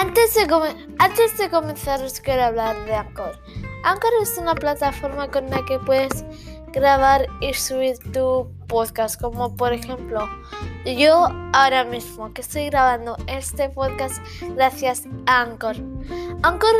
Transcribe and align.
Antes 0.00 0.34
de, 1.36 1.50
comenzar 1.50 2.02
os 2.02 2.20
quiero 2.20 2.44
hablar 2.44 2.86
de 2.86 2.94
Anchor. 2.94 3.38
Anchor 3.84 4.10
es 4.22 4.38
una 4.38 4.54
plataforma 4.54 5.30
con 5.30 5.50
la 5.50 5.62
que 5.66 5.78
puedes 5.78 6.24
grabar 6.72 7.26
y 7.42 7.52
subir 7.52 7.98
tu 8.10 8.50
podcast, 8.66 9.20
como 9.20 9.54
por 9.54 9.74
ejemplo 9.74 10.26
yo 10.86 11.28
ahora 11.52 11.84
mismo 11.84 12.32
que 12.32 12.40
estoy 12.40 12.70
grabando 12.70 13.18
este 13.26 13.68
podcast 13.68 14.22
gracias 14.56 15.02
a 15.26 15.42
Anchor. 15.42 15.76
Anchor 16.44 16.74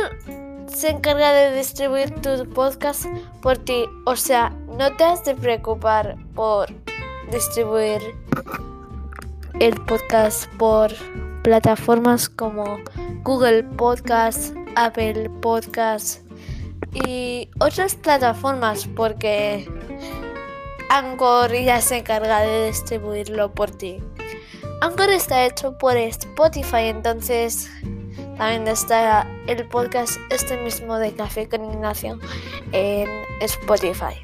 se 0.65 0.89
encarga 0.89 1.31
de 1.31 1.55
distribuir 1.55 2.09
tu 2.21 2.49
podcast 2.49 3.05
por 3.43 3.55
ti, 3.59 3.85
o 4.07 4.15
sea, 4.15 4.49
no 4.79 4.95
te 4.95 5.03
has 5.03 5.23
de 5.25 5.35
preocupar 5.35 6.17
por 6.33 6.69
distribuir 7.29 8.01
el 9.59 9.79
podcast 9.81 10.51
por 10.55 10.91
plataformas 11.43 12.29
como 12.29 12.79
Google 13.23 13.63
Podcast, 13.63 14.55
Apple 14.75 15.29
Podcast 15.41 16.21
y 16.93 17.49
otras 17.59 17.95
plataformas 17.95 18.87
porque 18.95 19.67
Anchor 20.89 21.51
ya 21.53 21.81
se 21.81 21.97
encarga 21.99 22.41
de 22.41 22.67
distribuirlo 22.67 23.53
por 23.53 23.71
ti. 23.71 24.03
Anchor 24.81 25.09
está 25.09 25.45
hecho 25.45 25.77
por 25.77 25.97
Spotify, 25.97 26.87
entonces 26.87 27.69
también 28.37 28.67
está 28.67 29.27
el 29.47 29.67
podcast 29.67 30.19
este 30.29 30.57
mismo 30.57 30.97
de 30.97 31.13
Café 31.13 31.47
con 31.47 31.63
Ignacio 31.65 32.19
en 32.71 33.07
Spotify. 33.41 34.15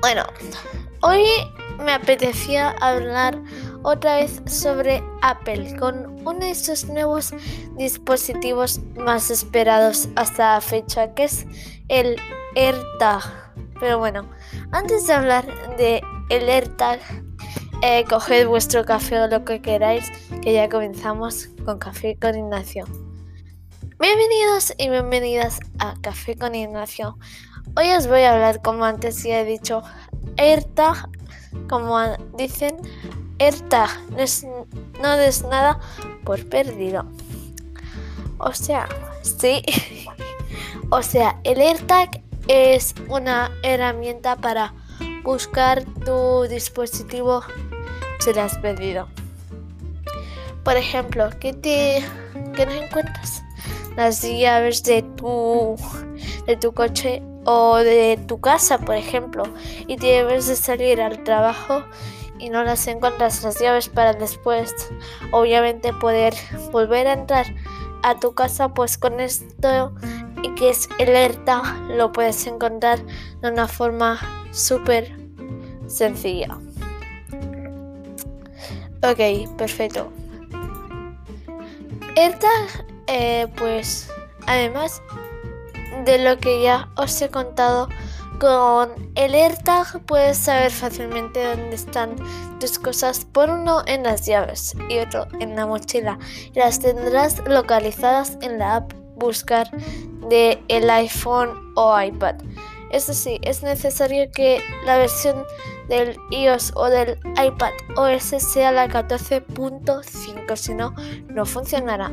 Bueno, 0.00 0.24
hoy 1.00 1.24
me 1.84 1.92
apetecía 1.92 2.70
hablar 2.80 3.38
otra 3.84 4.16
vez 4.16 4.42
sobre 4.46 5.04
Apple 5.20 5.76
con 5.76 6.06
uno 6.26 6.40
de 6.40 6.54
sus 6.54 6.86
nuevos 6.86 7.32
dispositivos 7.76 8.80
más 8.96 9.30
esperados 9.30 10.08
hasta 10.16 10.54
la 10.54 10.60
fecha, 10.60 11.14
que 11.14 11.24
es 11.24 11.46
el 11.88 12.16
AirTag. 12.56 13.22
Pero 13.78 13.98
bueno, 13.98 14.28
antes 14.72 15.06
de 15.06 15.12
hablar 15.12 15.46
de 15.76 16.02
el 16.30 16.48
AirTag, 16.48 16.98
eh, 17.82 18.04
coged 18.08 18.46
vuestro 18.48 18.86
café 18.86 19.20
o 19.20 19.28
lo 19.28 19.44
que 19.44 19.60
queráis, 19.60 20.10
que 20.40 20.54
ya 20.54 20.68
comenzamos 20.70 21.50
con 21.66 21.78
Café 21.78 22.16
con 22.18 22.34
Ignacio. 22.34 22.86
Bienvenidos 24.00 24.72
y 24.78 24.88
bienvenidas 24.88 25.60
a 25.78 25.94
Café 26.00 26.36
con 26.36 26.54
Ignacio. 26.54 27.18
Hoy 27.76 27.90
os 27.90 28.06
voy 28.06 28.22
a 28.22 28.32
hablar, 28.32 28.62
como 28.62 28.86
antes 28.86 29.22
ya 29.22 29.40
he 29.40 29.44
dicho, 29.44 29.82
AirTag, 30.38 31.10
como 31.68 31.98
dicen, 32.38 32.76
AirTag, 33.38 33.90
no, 35.02 35.16
des 35.16 35.42
nada 35.44 35.80
por 36.24 36.44
perdido. 36.48 37.04
O 38.38 38.52
sea, 38.52 38.88
sí. 39.22 39.62
o 40.90 41.02
sea, 41.02 41.40
el 41.44 41.60
AirTag 41.60 42.22
es 42.48 42.94
una 43.08 43.50
herramienta 43.62 44.36
para 44.36 44.74
buscar 45.22 45.84
tu 46.04 46.42
dispositivo 46.42 47.42
si 48.20 48.32
lo 48.32 48.42
has 48.42 48.56
perdido. 48.58 49.08
Por 50.62 50.76
ejemplo, 50.76 51.30
que 51.40 51.52
te 51.52 52.04
que 52.54 52.66
no 52.66 52.72
encuentras 52.72 53.42
las 53.96 54.22
llaves 54.22 54.82
de 54.84 55.02
tu 55.02 55.76
de 56.46 56.56
tu 56.56 56.72
coche 56.72 57.22
o 57.44 57.76
de 57.76 58.18
tu 58.26 58.40
casa, 58.40 58.78
por 58.78 58.94
ejemplo, 58.94 59.44
y 59.86 59.96
debes 59.96 60.46
de 60.46 60.56
salir 60.56 61.00
al 61.00 61.22
trabajo 61.24 61.84
y 62.44 62.50
no 62.50 62.62
las 62.62 62.86
encuentras 62.86 63.42
las 63.42 63.58
llaves 63.58 63.88
para 63.88 64.12
después 64.12 64.74
obviamente 65.30 65.94
poder 65.94 66.34
volver 66.70 67.06
a 67.06 67.14
entrar 67.14 67.46
a 68.02 68.20
tu 68.20 68.34
casa 68.34 68.68
pues 68.68 68.98
con 68.98 69.18
esto 69.18 69.94
y 70.42 70.54
que 70.54 70.68
es 70.68 70.90
alerta 71.00 71.62
lo 71.88 72.12
puedes 72.12 72.46
encontrar 72.46 72.98
de 73.40 73.50
una 73.50 73.66
forma 73.66 74.20
súper 74.52 75.16
sencilla. 75.86 76.58
Ok 79.02 79.48
perfecto. 79.56 80.12
Esta 82.14 82.50
eh, 83.06 83.48
pues 83.56 84.10
además 84.46 85.00
de 86.04 86.18
lo 86.18 86.36
que 86.36 86.62
ya 86.62 86.90
os 86.94 87.22
he 87.22 87.30
contado 87.30 87.88
con 88.44 89.10
el 89.14 89.34
AirTag 89.34 90.04
puedes 90.04 90.36
saber 90.36 90.70
fácilmente 90.70 91.42
dónde 91.42 91.74
están 91.74 92.14
tus 92.60 92.78
cosas. 92.78 93.24
Por 93.24 93.48
uno 93.48 93.82
en 93.86 94.02
las 94.02 94.26
llaves 94.26 94.76
y 94.90 94.98
otro 94.98 95.26
en 95.40 95.56
la 95.56 95.64
mochila. 95.64 96.18
Las 96.52 96.78
tendrás 96.78 97.42
localizadas 97.46 98.36
en 98.42 98.58
la 98.58 98.76
app 98.76 98.92
Buscar 99.16 99.70
de 100.28 100.62
el 100.68 100.90
iPhone 100.90 101.72
o 101.74 101.98
iPad. 101.98 102.34
Eso 102.90 103.14
sí, 103.14 103.38
es 103.40 103.62
necesario 103.62 104.30
que 104.30 104.60
la 104.84 104.98
versión 104.98 105.42
del 105.88 106.18
iOS 106.30 106.72
o 106.74 106.90
del 106.90 107.18
iPad 107.42 107.72
OS 107.96 108.24
sea 108.24 108.72
la 108.72 108.88
14.5, 108.88 110.56
si 110.56 110.74
no, 110.74 110.94
no 111.28 111.46
funcionará 111.46 112.12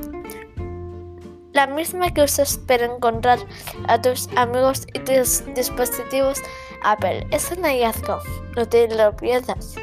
la 1.54 1.68
misma 1.68 2.14
que 2.14 2.24
usas 2.24 2.58
para 2.58 2.86
encontrar 2.86 3.40
a 3.88 4.02
tus 4.02 4.30
amigos 4.36 4.88
y 4.94 5.00
tus 5.00 5.44
dispositivos 5.54 6.42
Apple. 6.84 7.28
Es 7.32 7.52
un 7.52 7.64
hallazgo, 7.64 8.20
no 8.56 8.68
te 8.68 8.88
lo 8.88 9.16
pierdas. 9.16 9.76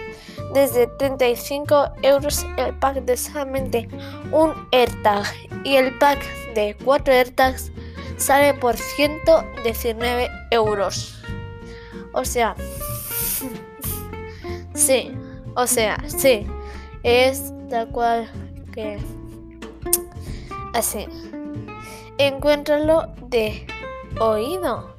Desde 0.54 0.86
35 0.86 1.92
euros 2.02 2.46
el 2.56 2.74
pack 2.78 3.04
de 3.04 3.16
solamente 3.16 3.88
un 4.32 4.54
AirTag 4.72 5.26
y 5.64 5.76
el 5.76 5.96
pack 5.98 6.18
de 6.54 6.76
4 6.84 7.12
AirTags 7.12 7.70
sale 8.16 8.54
por 8.54 8.76
119 8.76 10.28
euros. 10.50 11.22
O 12.14 12.24
sea, 12.24 12.54
sí, 14.74 15.12
o 15.54 15.66
sea, 15.66 16.02
sí, 16.06 16.46
es 17.02 17.52
tal 17.68 17.88
cual 17.90 18.30
que 18.72 18.98
así 20.72 21.06
encuéntralo 22.18 23.14
de 23.28 23.66
oído. 24.20 24.96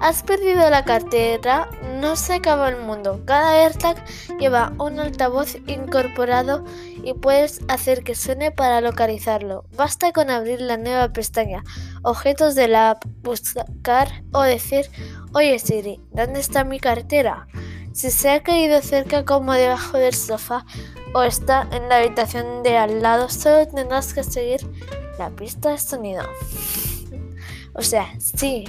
¿Has 0.00 0.22
perdido 0.22 0.70
la 0.70 0.84
cartera? 0.84 1.68
No 2.00 2.14
se 2.14 2.34
acaba 2.34 2.68
el 2.68 2.76
mundo. 2.76 3.22
Cada 3.24 3.64
AirTag 3.64 3.96
lleva 4.38 4.72
un 4.78 5.00
altavoz 5.00 5.56
incorporado 5.66 6.64
y 7.02 7.14
puedes 7.14 7.60
hacer 7.68 8.04
que 8.04 8.14
suene 8.14 8.52
para 8.52 8.80
localizarlo. 8.80 9.64
Basta 9.76 10.12
con 10.12 10.30
abrir 10.30 10.60
la 10.60 10.76
nueva 10.76 11.12
pestaña 11.12 11.64
Objetos 12.02 12.54
de 12.54 12.68
la 12.68 12.90
app, 12.90 13.04
buscar 13.22 14.22
o 14.32 14.42
decir 14.42 14.88
Oye 15.32 15.58
Siri, 15.58 16.00
¿dónde 16.12 16.40
está 16.40 16.64
mi 16.64 16.78
cartera? 16.78 17.48
Si 17.92 18.10
se 18.10 18.30
ha 18.30 18.42
caído 18.42 18.80
cerca 18.80 19.24
como 19.24 19.52
debajo 19.52 19.98
del 19.98 20.14
sofá 20.14 20.64
o 21.12 21.22
está 21.22 21.66
en 21.72 21.88
la 21.88 21.96
habitación 21.96 22.62
de 22.62 22.76
al 22.76 23.02
lado, 23.02 23.28
solo 23.28 23.66
tendrás 23.66 24.14
que 24.14 24.22
seguir 24.22 24.60
la 25.18 25.30
pista 25.30 25.70
de 25.70 25.78
sonido. 25.78 26.22
O 27.74 27.82
sea, 27.82 28.12
sí. 28.18 28.64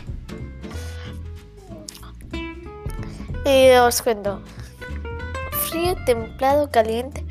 Y 3.46 3.72
os 3.72 4.02
cuento. 4.02 4.42
Frío, 5.70 5.96
templado, 6.06 6.70
caliente, 6.72 7.26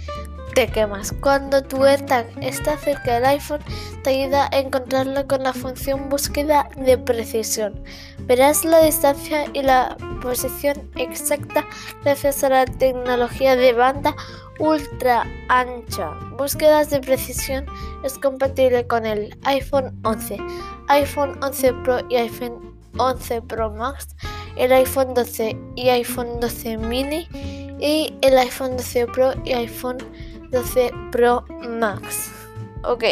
te 0.55 0.69
quemas. 0.69 1.13
Cuando 1.21 1.63
tu 1.63 1.85
AirTag 1.85 2.27
está 2.41 2.77
cerca 2.79 3.15
del 3.15 3.25
iPhone, 3.27 3.61
te 4.03 4.11
ayuda 4.11 4.49
a 4.53 4.59
encontrarlo 4.59 5.27
con 5.27 5.43
la 5.43 5.53
función 5.53 6.09
búsqueda 6.09 6.69
de 6.77 6.99
precisión. 6.99 7.83
Verás 8.21 8.65
la 8.65 8.81
distancia 8.83 9.45
y 9.53 9.63
la 9.63 9.97
posición 10.23 10.91
exacta 10.97 11.65
gracias 12.03 12.43
a 12.45 12.49
la 12.49 12.65
tecnología 12.65 13.57
de 13.57 13.73
banda 13.73 14.15
ultra 14.59 15.27
ancha. 15.49 16.11
Búsquedas 16.37 16.91
de 16.91 17.01
precisión 17.01 17.67
es 18.05 18.19
compatible 18.19 18.87
con 18.87 19.07
el 19.07 19.37
iPhone 19.45 19.99
11, 20.05 20.39
iPhone 20.89 21.39
11 21.43 21.73
Pro 21.85 21.99
y 22.09 22.17
iPhone 22.17 22.77
11 22.99 23.43
Pro 23.43 23.71
Max, 23.71 24.09
el 24.57 24.73
iPhone 24.73 25.15
12 25.15 25.57
y 25.77 25.89
iPhone 25.89 26.41
12 26.41 26.79
mini 26.79 27.29
y 27.81 28.15
el 28.23 28.39
iPhone 28.39 28.77
12 28.77 29.07
Pro 29.07 29.33
y 29.45 29.53
iPhone 29.53 29.99
12 30.51 30.91
Pro 31.13 31.45
Max. 31.69 32.31
Ok, 32.85 33.05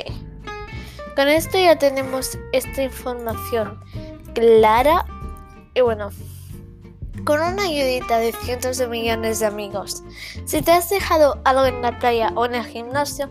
con 1.14 1.28
esto 1.28 1.58
ya 1.58 1.78
tenemos 1.78 2.38
esta 2.52 2.82
información 2.82 3.80
clara 4.34 5.06
y 5.74 5.80
bueno 5.80 6.10
con 7.26 7.42
una 7.42 7.64
ayudita 7.64 8.18
de 8.18 8.32
cientos 8.32 8.78
de 8.78 8.86
millones 8.86 9.40
de 9.40 9.46
amigos. 9.46 10.04
Si 10.44 10.62
te 10.62 10.70
has 10.70 10.88
dejado 10.88 11.40
algo 11.44 11.66
en 11.66 11.82
la 11.82 11.98
playa 11.98 12.32
o 12.36 12.46
en 12.46 12.54
el 12.54 12.64
gimnasio, 12.64 13.28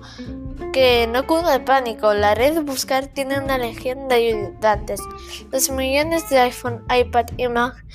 que 0.74 1.08
no 1.08 1.26
cunda 1.26 1.54
de 1.54 1.62
pánico, 1.62 2.14
la 2.14 2.36
red 2.36 2.62
Buscar 2.62 3.08
tiene 3.08 3.40
una 3.40 3.58
legión 3.58 4.10
de 4.10 4.16
ayudantes. 4.16 5.00
Los 5.50 5.70
millones 5.70 6.30
de 6.30 6.40
iPhone, 6.40 6.84
iPad 6.94 7.28
y 7.38 7.48
Mac 7.48 7.86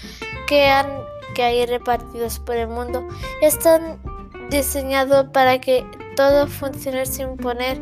que, 0.48 0.68
han, 0.68 0.86
que 1.34 1.42
hay 1.42 1.66
repartidos 1.66 2.38
por 2.38 2.56
el 2.56 2.68
mundo 2.68 3.06
están 3.42 4.00
diseñados 4.48 5.26
para 5.34 5.60
que 5.60 5.84
todo 6.16 6.46
funcione 6.46 7.04
sin 7.04 7.36
poner 7.36 7.78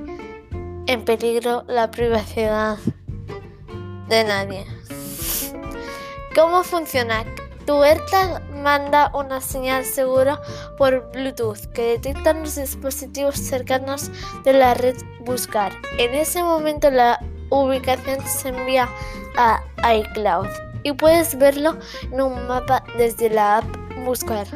en 0.88 1.05
peligro 1.05 1.62
la 1.69 1.88
privacidad 1.93 2.79
de 4.09 4.25
nadie. 4.25 4.67
¿Cómo 6.35 6.65
funciona? 6.65 7.25
Tu 7.69 7.85
AirTag 7.85 8.50
manda 8.50 9.11
una 9.12 9.43
señal 9.43 9.85
segura 9.85 10.41
por 10.79 11.12
Bluetooth 11.12 11.67
que 11.75 11.99
detecta 11.99 12.32
los 12.32 12.56
dispositivos 12.56 13.37
cercanos 13.37 14.11
de 14.43 14.55
la 14.55 14.73
red 14.73 14.97
Buscar. 15.20 15.73
En 15.99 16.15
ese 16.15 16.43
momento 16.43 16.91
la 16.91 17.20
ubicación 17.50 18.26
se 18.26 18.49
envía 18.49 18.88
a 19.37 19.61
iCloud 19.97 20.49
y 20.82 20.93
puedes 20.93 21.37
verlo 21.37 21.76
en 22.11 22.23
un 22.23 22.47
mapa 22.47 22.85
desde 22.97 23.29
la 23.29 23.59
app 23.59 23.67
Buscar. 24.03 24.47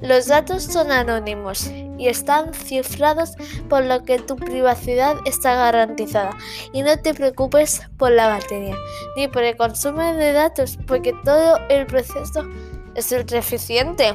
Los 0.00 0.26
datos 0.26 0.64
son 0.64 0.92
anónimos 0.92 1.70
y 1.98 2.08
están 2.08 2.52
cifrados 2.52 3.32
por 3.68 3.84
lo 3.84 4.04
que 4.04 4.18
tu 4.18 4.36
privacidad 4.36 5.16
está 5.24 5.54
garantizada. 5.54 6.36
Y 6.72 6.82
no 6.82 6.98
te 6.98 7.14
preocupes 7.14 7.80
por 7.96 8.10
la 8.10 8.28
batería 8.28 8.76
ni 9.16 9.28
por 9.28 9.42
el 9.42 9.56
consumo 9.56 10.02
de 10.02 10.32
datos 10.32 10.78
porque 10.86 11.14
todo 11.24 11.58
el 11.68 11.86
proceso 11.86 12.46
es 12.94 13.10
ultra 13.10 13.38
eficiente. 13.38 14.14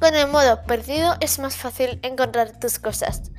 Con 0.00 0.14
el 0.14 0.28
modo 0.28 0.62
perdido 0.62 1.16
es 1.20 1.40
más 1.40 1.56
fácil 1.56 1.98
encontrar 2.02 2.60
tus 2.60 2.78
cosas. 2.78 3.32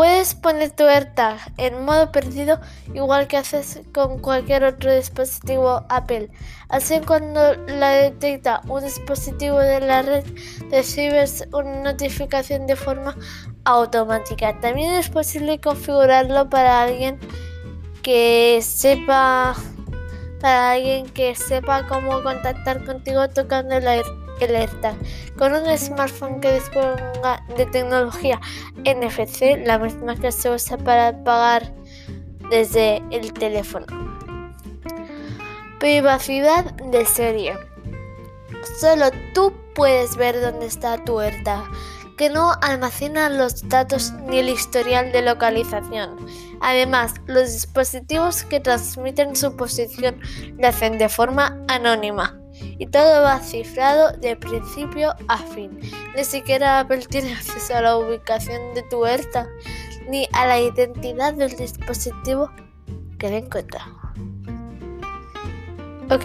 Puedes 0.00 0.34
poner 0.34 0.70
tu 0.70 0.84
AirTag 0.84 1.36
en 1.58 1.84
modo 1.84 2.10
perdido 2.10 2.58
igual 2.94 3.28
que 3.28 3.36
haces 3.36 3.82
con 3.92 4.18
cualquier 4.18 4.64
otro 4.64 4.94
dispositivo 4.94 5.84
Apple. 5.90 6.30
Así 6.70 7.00
cuando 7.06 7.54
la 7.66 7.90
detecta 7.90 8.62
un 8.66 8.82
dispositivo 8.82 9.58
de 9.58 9.80
la 9.80 10.00
red 10.00 10.24
recibes 10.70 11.46
una 11.52 11.82
notificación 11.92 12.66
de 12.66 12.76
forma 12.76 13.14
automática. 13.64 14.58
También 14.60 14.94
es 14.94 15.10
posible 15.10 15.60
configurarlo 15.60 16.48
para 16.48 16.80
alguien 16.80 17.18
que 18.00 18.60
sepa 18.62 19.54
para 20.40 20.70
alguien 20.70 21.10
que 21.10 21.34
sepa 21.34 21.86
cómo 21.86 22.22
contactar 22.22 22.86
contigo 22.86 23.28
tocando 23.28 23.74
el 23.74 23.86
AirTag 23.86 24.19
Con 25.36 25.52
un 25.52 25.76
smartphone 25.76 26.40
que 26.40 26.54
disponga 26.54 27.44
de 27.58 27.66
tecnología 27.66 28.40
NFC, 28.86 29.66
la 29.66 29.78
misma 29.78 30.16
que 30.16 30.32
se 30.32 30.48
usa 30.48 30.78
para 30.78 31.22
pagar 31.24 31.74
desde 32.50 33.02
el 33.10 33.34
teléfono. 33.34 33.84
Privacidad 35.78 36.74
de 36.76 37.04
serie. 37.04 37.54
Solo 38.80 39.10
tú 39.34 39.52
puedes 39.74 40.16
ver 40.16 40.40
dónde 40.40 40.66
está 40.66 40.96
tu 41.04 41.20
AirTag, 41.20 41.64
que 42.16 42.30
no 42.30 42.52
almacena 42.62 43.28
los 43.28 43.68
datos 43.68 44.12
ni 44.26 44.38
el 44.38 44.48
historial 44.48 45.12
de 45.12 45.20
localización. 45.20 46.16
Además, 46.62 47.12
los 47.26 47.52
dispositivos 47.52 48.44
que 48.44 48.60
transmiten 48.60 49.36
su 49.36 49.54
posición 49.54 50.18
lo 50.56 50.66
hacen 50.66 50.96
de 50.96 51.10
forma 51.10 51.62
anónima 51.68 52.39
y 52.78 52.86
todo 52.86 53.22
va 53.22 53.40
cifrado 53.40 54.12
de 54.18 54.36
principio 54.36 55.14
a 55.28 55.38
fin. 55.38 55.78
Ni 56.16 56.24
siquiera 56.24 56.80
Apple 56.80 57.04
tiene 57.08 57.32
acceso 57.36 57.74
a 57.74 57.80
la 57.80 57.96
ubicación 57.96 58.74
de 58.74 58.82
tu 58.84 59.04
AirTag 59.04 59.48
ni 60.08 60.28
a 60.32 60.46
la 60.46 60.60
identidad 60.60 61.34
del 61.34 61.56
dispositivo 61.56 62.50
que 63.18 63.28
le 63.28 63.38
encuentra. 63.38 63.86
Ok. 66.10 66.24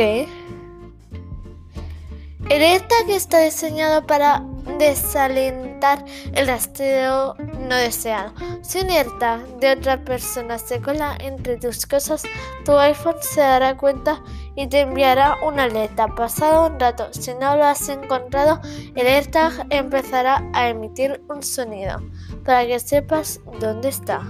El 2.49 2.61
AirTag 2.61 3.09
está 3.09 3.39
diseñado 3.41 4.05
para 4.05 4.43
desalentar 4.77 6.03
el 6.33 6.47
rastreo 6.47 7.35
no 7.35 7.75
deseado. 7.75 8.33
Si 8.61 8.79
un 8.79 8.87
de 8.87 9.71
otra 9.71 10.03
persona 10.03 10.57
se 10.57 10.81
cola 10.81 11.17
entre 11.19 11.57
tus 11.57 11.85
cosas, 11.85 12.23
tu 12.63 12.77
iPhone 12.77 13.15
se 13.21 13.41
dará 13.41 13.77
cuenta 13.77 14.21
y 14.55 14.67
te 14.67 14.81
enviará 14.81 15.37
una 15.43 15.63
alerta. 15.63 16.07
Pasado 16.07 16.67
un 16.67 16.79
rato, 16.79 17.07
si 17.11 17.33
no 17.33 17.55
lo 17.55 17.65
has 17.65 17.89
encontrado, 17.89 18.59
el 18.95 19.07
AirTag 19.07 19.67
empezará 19.69 20.43
a 20.53 20.69
emitir 20.69 21.21
un 21.29 21.43
sonido 21.43 22.01
para 22.43 22.65
que 22.65 22.79
sepas 22.79 23.41
dónde 23.59 23.89
está. 23.89 24.21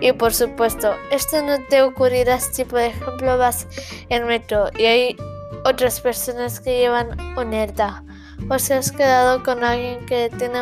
Y 0.00 0.12
por 0.12 0.32
supuesto, 0.32 0.92
esto 1.10 1.42
no 1.42 1.56
te 1.68 1.82
ocurrirá 1.82 2.38
si 2.38 2.64
por 2.64 2.80
ejemplo 2.80 3.36
vas 3.38 3.66
en 4.08 4.26
metro 4.26 4.66
y 4.78 4.84
hay 4.84 5.16
otras 5.64 6.00
personas 6.00 6.60
que 6.60 6.78
llevan 6.78 7.18
un 7.36 7.52
AirTag 7.52 8.04
o 8.48 8.58
si 8.58 8.72
has 8.72 8.92
quedado 8.92 9.42
con 9.42 9.64
alguien 9.64 10.04
que 10.06 10.30
tiene, 10.38 10.60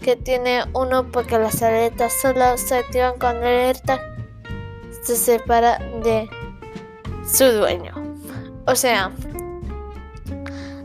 que 0.00 0.16
tiene 0.16 0.64
uno 0.74 1.10
porque 1.10 1.38
las 1.38 1.62
aletas 1.62 2.12
solo 2.20 2.56
se 2.56 2.76
activan 2.76 3.14
cuando 3.18 3.46
el 3.46 3.66
AirTag 3.66 4.00
se 5.02 5.16
separa 5.16 5.78
de 6.02 6.28
su 7.26 7.44
dueño. 7.44 8.03
O 8.66 8.74
sea, 8.76 9.12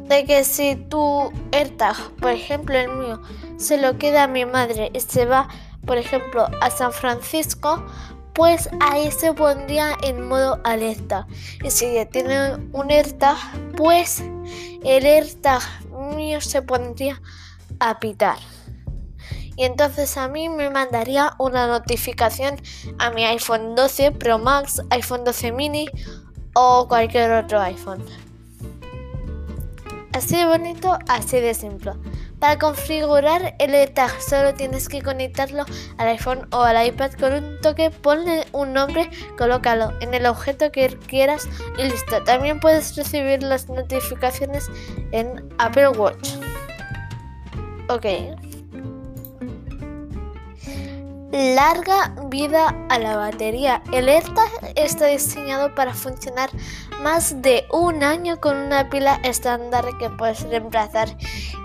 de 0.09 0.25
que 0.25 0.43
si 0.43 0.75
tu 0.75 1.31
AirTag, 1.51 1.95
por 2.19 2.31
ejemplo 2.31 2.77
el 2.77 2.89
mío, 2.89 3.21
se 3.57 3.77
lo 3.77 3.97
queda 3.97 4.23
a 4.23 4.27
mi 4.27 4.45
madre 4.45 4.91
y 4.93 4.99
se 4.99 5.25
va, 5.25 5.47
por 5.85 5.97
ejemplo, 5.97 6.47
a 6.61 6.69
San 6.69 6.91
Francisco, 6.91 7.85
pues 8.33 8.69
ahí 8.79 9.11
se 9.11 9.33
pondría 9.33 9.95
en 10.01 10.27
modo 10.27 10.59
alerta. 10.63 11.27
Y 11.63 11.69
si 11.71 11.93
ya 11.93 12.05
tiene 12.05 12.55
un 12.73 12.91
AirTag, 12.91 13.37
pues 13.75 14.23
el 14.83 15.05
AirTag 15.05 15.61
mío 16.15 16.41
se 16.41 16.61
pondría 16.61 17.21
a 17.79 17.99
pitar. 17.99 18.37
Y 19.55 19.65
entonces 19.65 20.15
a 20.15 20.29
mí 20.29 20.47
me 20.47 20.69
mandaría 20.69 21.33
una 21.37 21.67
notificación 21.67 22.55
a 22.97 23.11
mi 23.11 23.25
iPhone 23.25 23.75
12 23.75 24.13
Pro 24.13 24.39
Max, 24.39 24.81
iPhone 24.89 25.25
12 25.25 25.51
mini 25.51 25.89
o 26.61 26.87
cualquier 26.87 27.31
otro 27.31 27.61
iPhone. 27.61 28.03
Así 30.11 30.35
de 30.35 30.45
bonito, 30.45 30.97
así 31.07 31.39
de 31.39 31.53
simple. 31.53 31.93
Para 32.39 32.57
configurar 32.57 33.55
el 33.59 33.73
AirTag 33.73 34.21
solo 34.21 34.53
tienes 34.53 34.89
que 34.89 35.01
conectarlo 35.01 35.65
al 35.97 36.07
iPhone 36.09 36.47
o 36.51 36.61
al 36.61 36.85
iPad 36.85 37.11
con 37.13 37.33
un 37.33 37.61
toque, 37.61 37.91
ponle 37.91 38.45
un 38.51 38.73
nombre, 38.73 39.09
colócalo 39.37 39.93
en 40.01 40.13
el 40.13 40.25
objeto 40.25 40.71
que 40.71 40.87
quieras 41.07 41.47
y 41.77 41.83
listo. 41.83 42.23
También 42.23 42.59
puedes 42.59 42.95
recibir 42.95 43.41
las 43.43 43.69
notificaciones 43.69 44.69
en 45.11 45.49
Apple 45.59 45.89
Watch. 45.89 46.29
Ok. 47.89 48.05
Larga 51.31 52.15
vida 52.25 52.75
a 52.89 52.97
la 52.97 53.15
batería. 53.15 53.83
El 53.93 54.09
AirTag 54.09 54.49
está 54.75 55.05
diseñado 55.05 55.75
para 55.75 55.93
funcionar 55.93 56.49
más 57.03 57.43
de 57.43 57.67
un 57.71 58.03
año 58.03 58.41
con 58.41 58.57
una 58.57 58.89
pila 58.89 59.19
estándar 59.23 59.85
que 59.99 60.09
puedes 60.09 60.41
reemplazar 60.41 61.15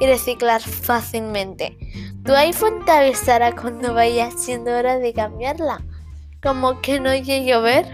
y 0.01 0.07
reciclar 0.07 0.61
fácilmente. 0.61 1.79
Tu 2.27 2.35
iPhone 2.35 2.85
te 2.85 2.91
avisará 2.93 3.57
cuando 3.57 3.95
vaya 3.95 4.31
siendo 4.33 4.71
hora 4.71 4.99
de 4.99 5.15
cambiarla. 5.15 5.83
Como 6.43 6.83
que 6.83 7.01
no 7.01 7.09
oye 7.09 7.47
llover. 7.47 7.87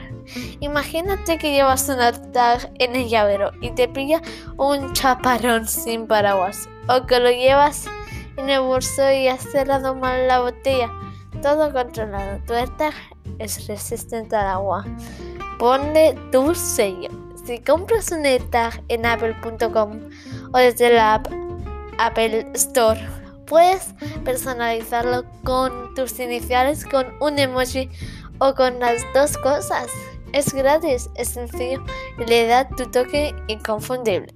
Imagínate 0.58 1.38
que 1.38 1.52
llevas 1.52 1.88
un 1.88 2.00
AirTag 2.00 2.72
en 2.80 2.96
el 2.96 3.08
llavero 3.08 3.52
y 3.60 3.70
te 3.70 3.86
pilla 3.86 4.20
un 4.56 4.92
chaparrón 4.92 5.68
sin 5.68 6.08
paraguas. 6.08 6.68
O 6.88 7.06
que 7.06 7.20
lo 7.20 7.30
llevas 7.30 7.84
en 8.36 8.50
el 8.50 8.60
bolso 8.60 9.08
y 9.12 9.28
has 9.28 9.42
cerrado 9.52 9.94
mal 9.94 10.26
la 10.26 10.40
botella 10.40 10.90
todo 11.42 11.72
controlado. 11.72 12.40
Tu 12.46 12.54
AirTag 12.54 12.94
es 13.38 13.66
resistente 13.66 14.36
al 14.36 14.46
agua. 14.46 14.84
Ponle 15.58 16.14
tu 16.32 16.54
sello. 16.54 17.10
Si 17.44 17.58
compras 17.58 18.10
un 18.12 18.24
AirTag 18.24 18.82
en 18.88 19.06
apple.com 19.06 20.00
o 20.52 20.58
desde 20.58 20.92
la 20.92 21.14
app 21.14 21.28
Apple 21.98 22.46
Store, 22.54 23.00
puedes 23.46 23.94
personalizarlo 24.24 25.24
con 25.44 25.94
tus 25.94 26.18
iniciales, 26.20 26.84
con 26.84 27.06
un 27.20 27.38
emoji 27.38 27.90
o 28.38 28.54
con 28.54 28.78
las 28.78 29.02
dos 29.14 29.36
cosas. 29.38 29.88
Es 30.32 30.54
gratis, 30.54 31.10
es 31.16 31.30
sencillo 31.30 31.84
y 32.18 32.24
le 32.24 32.46
da 32.46 32.68
tu 32.68 32.86
toque 32.90 33.34
inconfundible. 33.48 34.32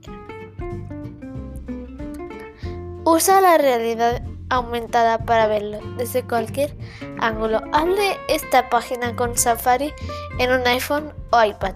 Usa 3.05 3.41
la 3.41 3.59
realidad 3.59 4.23
aumentada 4.51 5.19
para 5.19 5.47
verlo 5.47 5.79
desde 5.97 6.23
cualquier 6.23 6.77
ángulo. 7.21 7.63
Hable 7.73 8.17
esta 8.29 8.69
página 8.69 9.15
con 9.17 9.37
Safari 9.37 9.93
en 10.39 10.53
un 10.53 10.67
iPhone 10.67 11.13
o 11.31 11.43
iPad. 11.43 11.75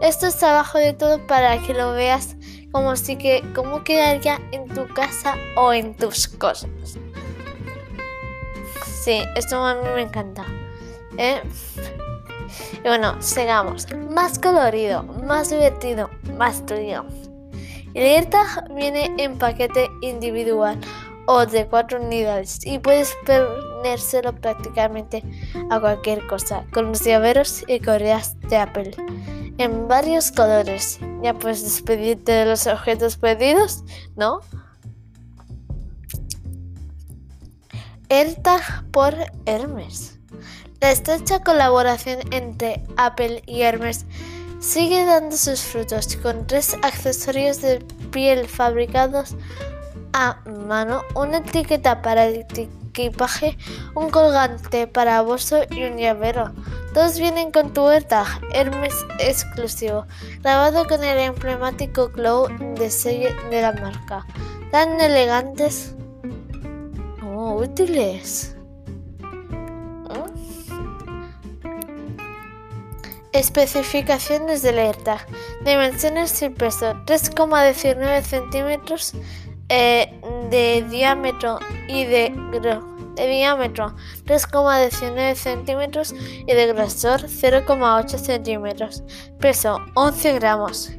Esto 0.00 0.26
está 0.26 0.50
abajo 0.50 0.78
de 0.78 0.92
todo 0.92 1.24
para 1.26 1.58
que 1.62 1.74
lo 1.74 1.92
veas 1.92 2.36
como 2.72 2.96
si 2.96 3.16
que 3.16 3.42
como 3.54 3.84
quedaría 3.84 4.40
en 4.52 4.66
tu 4.68 4.88
casa 4.88 5.36
o 5.56 5.72
en 5.72 5.94
tus 5.94 6.28
cosas. 6.28 6.70
Sí, 9.04 9.22
esto 9.36 9.64
a 9.64 9.74
mí 9.74 9.88
me 9.94 10.02
encanta. 10.02 10.44
¿eh? 11.18 11.42
Y 12.82 12.88
bueno, 12.88 13.20
sigamos. 13.20 13.86
Más 14.10 14.38
colorido, 14.38 15.02
más 15.02 15.50
divertido, 15.50 16.10
más 16.38 16.64
tuyo. 16.66 17.04
El 17.94 18.02
AirTag 18.02 18.74
viene 18.74 19.14
en 19.18 19.38
paquete 19.38 19.88
individual 20.00 20.80
o 21.26 21.46
de 21.46 21.66
cuatro 21.66 22.00
unidades 22.00 22.64
y 22.64 22.78
puedes 22.78 23.14
ponérselo 23.26 24.34
prácticamente 24.34 25.22
a 25.70 25.80
cualquier 25.80 26.26
cosa 26.26 26.64
con 26.72 26.88
los 26.88 27.04
llaveros 27.04 27.64
y 27.66 27.80
correas 27.80 28.38
de 28.40 28.56
Apple 28.56 28.90
en 29.58 29.88
varios 29.88 30.30
colores. 30.32 30.98
Ya 31.22 31.34
puedes 31.34 31.62
despedirte 31.62 32.32
de 32.32 32.46
los 32.46 32.66
objetos 32.66 33.16
pedidos, 33.16 33.84
¿no? 34.16 34.40
AirTag 38.08 38.90
por 38.90 39.14
Hermes. 39.46 40.18
La 40.80 40.90
estrecha 40.90 41.42
colaboración 41.42 42.20
entre 42.32 42.84
Apple 42.96 43.42
y 43.46 43.62
Hermes 43.62 44.04
sigue 44.60 45.04
dando 45.04 45.36
sus 45.36 45.60
frutos 45.62 46.16
con 46.16 46.46
tres 46.46 46.76
accesorios 46.82 47.60
de 47.62 47.78
piel 48.10 48.46
fabricados 48.46 49.34
a 50.14 50.38
mano, 50.68 51.02
una 51.16 51.38
etiqueta 51.38 52.00
para 52.00 52.26
el 52.26 52.46
equipaje, 52.56 53.58
un 53.96 54.10
colgante 54.10 54.86
para 54.86 55.20
bolso 55.22 55.62
y 55.70 55.82
un 55.82 55.98
llavero. 55.98 56.52
Todos 56.94 57.18
vienen 57.18 57.50
con 57.50 57.72
tu 57.72 57.88
AirTag 57.88 58.26
Hermes 58.52 58.94
exclusivo, 59.18 60.06
grabado 60.40 60.86
con 60.86 61.02
el 61.02 61.18
emblemático 61.18 62.08
glow 62.10 62.46
de 62.76 62.90
sello 62.90 63.30
de 63.50 63.60
la 63.60 63.72
marca. 63.72 64.24
Tan 64.70 65.00
elegantes 65.00 65.96
como 67.20 67.56
útiles. 67.56 68.54
Especificaciones 73.32 74.62
del 74.62 74.78
AirTag. 74.78 75.26
Dimensiones 75.64 76.40
y 76.40 76.50
peso. 76.50 76.94
3,19 77.04 78.22
centímetros 78.22 79.12
eh, 79.68 80.12
de 80.50 80.84
diámetro 80.90 81.58
y 81.88 82.04
de, 82.04 82.32
de 83.14 83.26
diámetro 83.26 83.94
3,19 84.26 85.34
centímetros 85.34 86.12
y 86.12 86.52
de 86.52 86.66
grosor 86.68 87.22
0,8 87.22 88.18
centímetros. 88.18 89.02
Peso 89.40 89.80
11 89.94 90.34
gramos. 90.34 90.92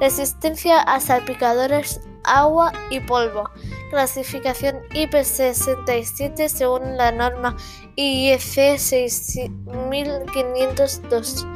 Resistencia 0.00 0.80
a 0.80 1.00
salpicadores, 1.00 2.00
agua 2.24 2.72
y 2.90 2.98
polvo. 3.00 3.50
Clasificación 3.90 4.76
IP67 4.94 6.48
según 6.48 6.96
la 6.96 7.12
norma 7.12 7.54
IEC 7.96 8.78
6502. 8.78 11.46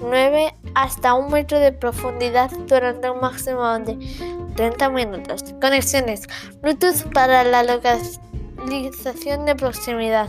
9 0.00 0.54
hasta 0.74 1.14
un 1.14 1.30
metro 1.30 1.60
de 1.60 1.72
profundidad 1.72 2.50
durante 2.66 3.08
un 3.08 3.20
máximo 3.20 3.62
de 3.78 3.96
30 4.54 4.90
minutos. 4.90 5.42
Conexiones 5.60 6.26
Bluetooth 6.60 7.12
para 7.12 7.44
la 7.44 7.62
localización 7.62 9.46
de 9.46 9.54
proximidad. 9.54 10.28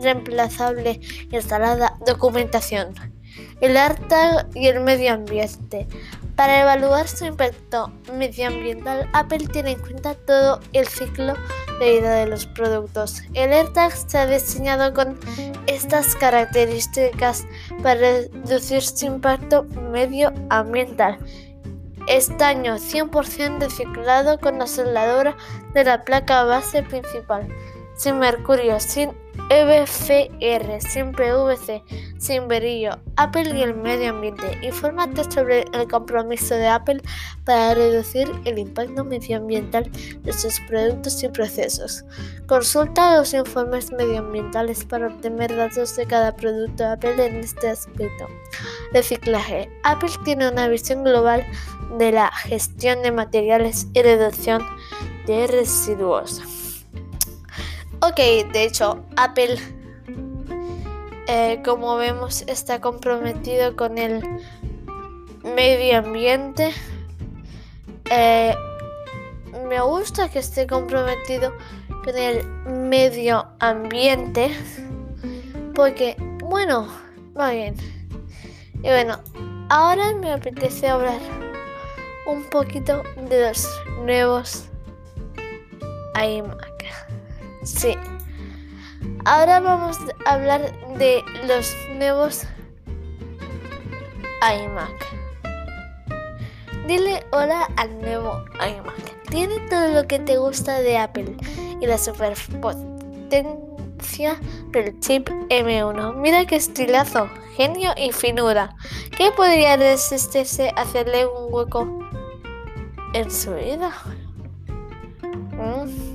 reemplazable 0.00 1.00
instalada. 1.30 1.98
Documentación. 2.06 2.94
El 3.60 3.76
AirTag 3.76 4.48
y 4.54 4.68
el 4.68 4.80
medio 4.80 5.12
ambiente. 5.12 5.88
Para 6.36 6.62
evaluar 6.62 7.06
su 7.06 7.24
impacto 7.26 7.92
medioambiental, 8.12 9.08
Apple 9.12 9.46
tiene 9.52 9.72
en 9.72 9.80
cuenta 9.80 10.14
todo 10.14 10.58
el 10.72 10.88
ciclo 10.88 11.34
de 11.78 11.98
vida 12.00 12.14
de 12.16 12.26
los 12.26 12.46
productos. 12.46 13.22
El 13.34 13.52
AirTag 13.52 13.92
se 13.92 14.18
ha 14.18 14.26
diseñado 14.26 14.92
con 14.94 15.18
estas 15.68 16.16
características 16.16 17.46
para 17.84 18.00
reducir 18.00 18.82
su 18.82 19.06
impacto 19.06 19.64
medioambiental. 19.92 21.18
Estaño 22.08 22.76
100% 22.76 23.60
reciclado 23.60 24.38
con 24.40 24.58
la 24.58 24.66
soldadura 24.66 25.36
de 25.72 25.84
la 25.84 26.04
placa 26.04 26.42
base 26.42 26.82
principal, 26.82 27.48
sin 27.96 28.18
mercurio, 28.18 28.80
sin 28.80 29.12
EBCR, 29.50 30.80
sin 30.80 31.12
PVC, 31.12 31.82
sin 32.18 32.48
verillo, 32.48 32.98
Apple 33.16 33.56
y 33.56 33.62
el 33.62 33.74
medio 33.74 34.10
ambiente. 34.10 34.58
Infórmate 34.62 35.30
sobre 35.30 35.64
el 35.72 35.88
compromiso 35.88 36.54
de 36.54 36.66
Apple 36.66 37.02
para 37.44 37.74
reducir 37.74 38.30
el 38.44 38.58
impacto 38.58 39.04
medioambiental 39.04 39.90
de 40.22 40.32
sus 40.32 40.60
productos 40.68 41.22
y 41.22 41.28
procesos. 41.28 42.04
Consulta 42.46 43.16
los 43.16 43.34
informes 43.34 43.92
medioambientales 43.92 44.84
para 44.84 45.08
obtener 45.08 45.54
datos 45.54 45.96
de 45.96 46.06
cada 46.06 46.34
producto 46.34 46.86
Apple 46.86 47.26
en 47.26 47.36
este 47.36 47.70
aspecto. 47.70 48.28
Reciclaje. 48.92 49.70
Apple 49.82 50.10
tiene 50.24 50.48
una 50.48 50.68
visión 50.68 51.04
global 51.04 51.44
de 51.98 52.12
la 52.12 52.30
gestión 52.32 53.02
de 53.02 53.12
materiales 53.12 53.86
y 53.92 54.02
reducción 54.02 54.62
de 55.26 55.46
residuos. 55.46 56.42
Ok, 58.06 58.18
de 58.52 58.64
hecho, 58.64 59.02
Apple, 59.16 59.56
eh, 61.26 61.62
como 61.64 61.96
vemos, 61.96 62.42
está 62.42 62.78
comprometido 62.78 63.76
con 63.76 63.96
el 63.96 64.22
medio 65.42 66.00
ambiente. 66.00 66.74
Eh, 68.10 68.54
me 69.66 69.80
gusta 69.80 70.28
que 70.28 70.40
esté 70.40 70.66
comprometido 70.66 71.54
con 72.04 72.14
el 72.14 72.46
medio 72.66 73.46
ambiente. 73.58 74.54
Porque, 75.74 76.14
bueno, 76.44 76.86
va 77.34 77.52
bien. 77.52 77.74
Y 78.74 78.88
bueno, 78.88 79.18
ahora 79.70 80.14
me 80.14 80.30
apetece 80.30 80.88
hablar 80.88 81.20
un 82.26 82.44
poquito 82.50 83.02
de 83.30 83.48
los 83.48 83.66
nuevos 84.04 84.66
iMac. 86.22 86.73
Sí. 87.64 87.96
Ahora 89.24 89.58
vamos 89.60 89.98
a 90.26 90.34
hablar 90.34 90.70
de 90.98 91.24
los 91.46 91.74
nuevos 91.96 92.44
iMac. 94.42 94.92
Dile 96.86 97.24
hola 97.32 97.66
al 97.76 97.98
nuevo 98.00 98.44
iMac. 98.54 99.22
Tiene 99.30 99.60
todo 99.70 99.88
lo 99.88 100.06
que 100.06 100.18
te 100.18 100.36
gusta 100.36 100.82
de 100.82 100.98
Apple 100.98 101.38
y 101.80 101.86
la 101.86 101.96
superpotencia 101.96 104.38
del 104.68 105.00
chip 105.00 105.30
M1. 105.48 106.16
Mira 106.16 106.44
qué 106.44 106.56
estilazo, 106.56 107.30
genio 107.56 107.92
y 107.96 108.12
finura. 108.12 108.76
¿Qué 109.16 109.30
podría 109.34 109.78
resistirse 109.78 110.68
a 110.76 110.82
hacerle 110.82 111.24
un 111.26 111.50
hueco 111.52 111.88
en 113.14 113.30
su 113.30 113.54
vida? 113.54 113.90
Mm 115.52 116.13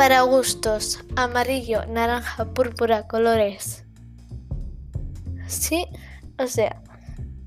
para 0.00 0.22
gustos, 0.22 0.98
amarillo, 1.14 1.84
naranja, 1.84 2.46
púrpura, 2.54 3.06
colores. 3.06 3.84
Sí, 5.46 5.86
o 6.38 6.46
sea, 6.46 6.80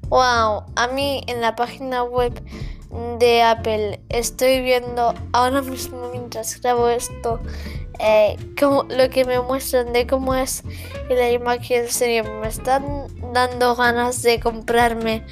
wow, 0.10 0.64
a 0.76 0.88
mí 0.94 1.24
en 1.26 1.42
la 1.42 1.56
página 1.56 2.04
web 2.04 2.40
de 3.18 3.42
Apple 3.42 4.00
estoy 4.10 4.62
viendo 4.62 5.16
ahora 5.32 5.64
mismo 5.64 6.10
mientras 6.12 6.62
grabo 6.62 6.90
esto 6.90 7.42
eh, 7.98 8.38
como, 8.60 8.84
lo 8.84 9.10
que 9.10 9.26
me 9.26 9.42
muestran 9.42 9.92
de 9.92 10.06
cómo 10.06 10.36
es 10.36 10.62
la 11.10 11.32
imagen 11.32 11.90
serio 11.90 12.24
me 12.40 12.50
están 12.50 13.08
dando 13.34 13.76
ganas 13.76 14.22
de 14.22 14.40
comprarme 14.40 15.26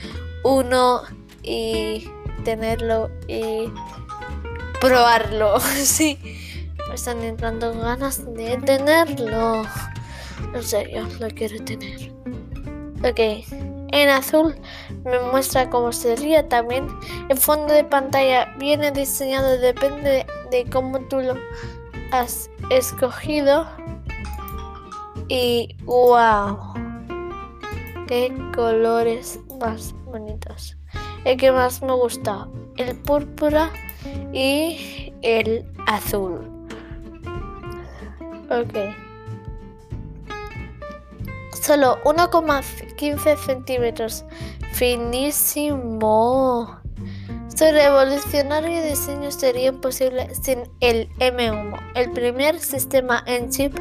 uno 0.43 1.03
y 1.43 2.09
tenerlo 2.43 3.11
y 3.27 3.71
probarlo. 4.79 5.59
sí, 5.83 6.17
están 6.93 7.21
entrando 7.23 7.73
ganas 7.73 8.23
de 8.33 8.57
tenerlo. 8.57 9.63
En 10.53 10.63
serio, 10.63 11.07
lo 11.19 11.27
quiero 11.29 11.63
tener. 11.63 12.11
Ok, 13.03 13.19
en 13.91 14.09
azul 14.09 14.55
me 15.03 15.19
muestra 15.31 15.69
cómo 15.69 15.91
sería 15.91 16.47
también. 16.47 16.87
El 17.29 17.37
fondo 17.37 17.73
de 17.73 17.83
pantalla 17.83 18.53
viene 18.57 18.91
diseñado, 18.91 19.57
depende 19.57 20.25
de 20.49 20.65
cómo 20.69 20.99
tú 21.07 21.19
lo 21.19 21.35
has 22.11 22.49
escogido. 22.69 23.67
Y 25.27 25.75
wow, 25.83 26.57
qué 28.07 28.33
colores 28.53 29.39
más 29.59 29.93
bonitos. 30.05 30.77
El 31.23 31.37
que 31.37 31.51
más 31.51 31.81
me 31.81 31.93
gusta, 31.93 32.47
el 32.77 32.97
púrpura 32.97 33.71
y 34.33 35.13
el 35.21 35.65
azul. 35.87 36.50
Ok. 38.51 38.75
Solo 41.61 42.03
1,15 42.03 43.37
centímetros. 43.37 44.25
Finísimo. 44.73 46.01
Su 47.47 47.65
revolucionario 47.65 48.83
diseño 48.83 49.31
sería 49.31 49.69
imposible 49.69 50.33
sin 50.35 50.63
el 50.81 51.09
M1, 51.19 51.79
el 51.95 52.11
primer 52.11 52.59
sistema 52.59 53.23
en 53.25 53.49
chip 53.49 53.77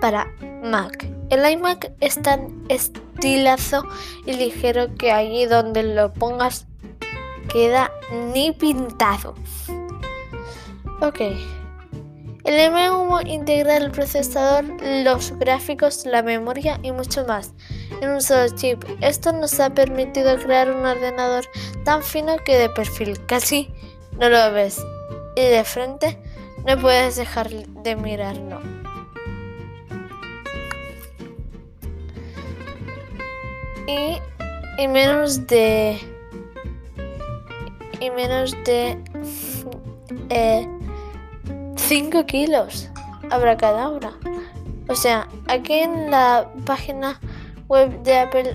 para 0.00 0.28
Mac. 0.62 1.08
El 1.30 1.50
iMac 1.50 1.92
es 2.00 2.20
tan 2.20 2.64
estilazo 2.68 3.84
y 4.26 4.34
ligero 4.34 4.94
que 4.96 5.10
allí 5.12 5.46
donde 5.46 5.82
lo 5.82 6.12
pongas 6.12 6.66
queda 7.48 7.90
ni 8.34 8.52
pintado. 8.52 9.34
Ok. 11.00 11.20
El 12.44 12.54
M1 12.54 13.26
integra 13.28 13.76
el 13.76 13.92
procesador, 13.92 14.64
los 15.04 15.38
gráficos, 15.38 16.04
la 16.06 16.22
memoria 16.22 16.80
y 16.82 16.90
mucho 16.90 17.24
más 17.24 17.52
en 18.00 18.10
un 18.10 18.20
solo 18.20 18.48
chip. 18.56 18.84
Esto 19.00 19.32
nos 19.32 19.60
ha 19.60 19.70
permitido 19.70 20.36
crear 20.38 20.70
un 20.70 20.84
ordenador 20.84 21.44
tan 21.84 22.02
fino 22.02 22.36
que 22.44 22.58
de 22.58 22.68
perfil 22.68 23.24
casi 23.26 23.70
no 24.18 24.28
lo 24.28 24.52
ves 24.52 24.84
y 25.36 25.42
de 25.42 25.62
frente 25.62 26.18
no 26.66 26.76
puedes 26.78 27.16
dejar 27.16 27.48
de 27.48 27.96
mirarlo. 27.96 28.60
Y, 33.86 34.18
y 34.82 34.88
menos 34.88 35.46
de 35.46 35.98
y 38.00 38.10
menos 38.10 38.52
de 38.64 38.98
eh, 40.30 40.68
5 41.92 42.24
kilos 42.24 42.88
abracadabra. 43.28 44.14
O 44.88 44.94
sea, 44.94 45.28
aquí 45.46 45.74
en 45.74 46.10
la 46.10 46.50
página 46.64 47.20
web 47.68 48.02
de 48.02 48.18
Apple, 48.18 48.54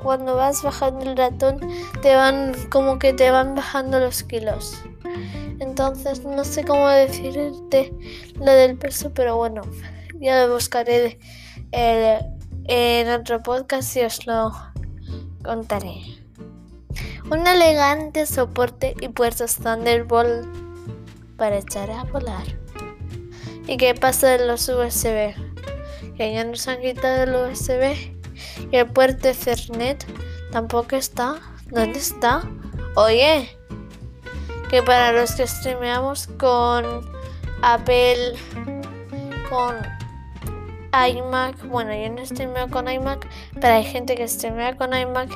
cuando 0.00 0.36
vas 0.36 0.62
bajando 0.62 1.10
el 1.10 1.16
ratón, 1.16 1.58
te 2.02 2.14
van 2.14 2.54
como 2.70 3.00
que 3.00 3.12
te 3.12 3.32
van 3.32 3.56
bajando 3.56 3.98
los 3.98 4.22
kilos. 4.22 4.80
Entonces, 5.58 6.22
no 6.22 6.44
sé 6.44 6.62
cómo 6.62 6.88
decirte 6.88 7.92
lo 8.36 8.52
del 8.52 8.78
peso, 8.78 9.10
pero 9.12 9.36
bueno, 9.36 9.62
ya 10.20 10.46
lo 10.46 10.54
buscaré 10.54 11.18
en 11.72 13.10
otro 13.10 13.42
podcast 13.42 13.96
y 13.96 14.02
os 14.02 14.24
lo 14.24 14.52
contaré. 15.42 16.00
Un 17.28 17.44
elegante 17.44 18.24
soporte 18.24 18.94
y 19.00 19.08
puertas 19.08 19.56
Thunderbolt 19.56 20.46
para 21.36 21.58
echar 21.58 21.90
a 21.90 22.04
volar. 22.04 22.46
¿Y 23.68 23.76
qué 23.76 23.94
pasa 23.94 24.28
de 24.28 24.46
los 24.46 24.66
USB? 24.66 25.34
Que 26.16 26.32
ya 26.32 26.42
nos 26.42 26.66
han 26.66 26.80
quitado 26.80 27.24
el 27.24 27.52
USB 27.52 27.94
y 28.72 28.76
el 28.76 28.86
puerto 28.86 29.28
Ethernet 29.28 30.06
tampoco 30.50 30.96
está. 30.96 31.36
¿Dónde 31.66 31.98
está? 31.98 32.42
Oye, 32.96 33.54
que 34.70 34.82
para 34.82 35.12
los 35.12 35.32
que 35.32 35.46
streameamos 35.46 36.28
con 36.38 37.08
Apple, 37.60 38.32
con 39.50 39.76
iMac, 40.92 41.66
bueno, 41.68 41.94
yo 41.94 42.10
no 42.10 42.24
streameo 42.24 42.68
con 42.68 42.88
iMac, 42.88 43.28
pero 43.54 43.74
hay 43.74 43.84
gente 43.84 44.14
que 44.14 44.26
streamea 44.26 44.76
con 44.76 44.94
iMac 44.94 45.30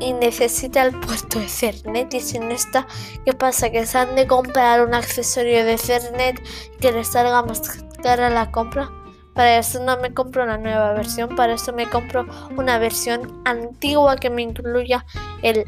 y 0.00 0.12
necesita 0.14 0.82
el 0.82 0.98
puerto 0.98 1.40
Ethernet 1.40 2.12
y 2.14 2.20
si 2.20 2.38
no 2.38 2.50
está, 2.50 2.86
¿qué 3.24 3.32
pasa? 3.32 3.70
Que 3.70 3.86
se 3.86 3.98
han 3.98 4.14
de 4.14 4.26
comprar 4.26 4.84
un 4.86 4.94
accesorio 4.94 5.64
de 5.64 5.74
Ethernet 5.74 6.42
que 6.80 6.92
les 6.92 7.08
salga 7.08 7.42
más 7.42 7.84
cara 8.02 8.30
la 8.30 8.50
compra. 8.50 8.90
Para 9.34 9.58
eso 9.58 9.82
no 9.82 9.96
me 9.98 10.14
compro 10.14 10.44
una 10.44 10.58
nueva 10.58 10.92
versión, 10.92 11.34
para 11.34 11.54
eso 11.54 11.72
me 11.72 11.88
compro 11.88 12.26
una 12.56 12.78
versión 12.78 13.42
antigua 13.44 14.16
que 14.16 14.30
me 14.30 14.42
incluya 14.42 15.04
el 15.42 15.64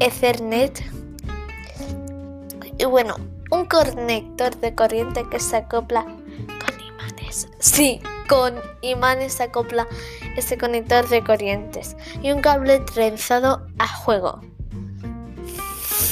Ethernet. 0.00 0.82
Y 2.78 2.84
bueno, 2.86 3.16
un 3.50 3.66
conector 3.66 4.56
de 4.56 4.74
corriente 4.74 5.24
que 5.30 5.38
se 5.38 5.56
acopla 5.56 6.04
con 6.04 6.80
imanes. 6.80 7.48
Sí, 7.58 8.00
con 8.28 8.54
imanes 8.82 9.34
se 9.34 9.44
acopla 9.44 9.88
este 10.36 10.58
conector 10.58 11.08
de 11.08 11.24
corrientes 11.24 11.96
y 12.22 12.30
un 12.30 12.40
cable 12.40 12.78
trenzado 12.80 13.66
a 13.78 13.88
juego. 13.88 14.40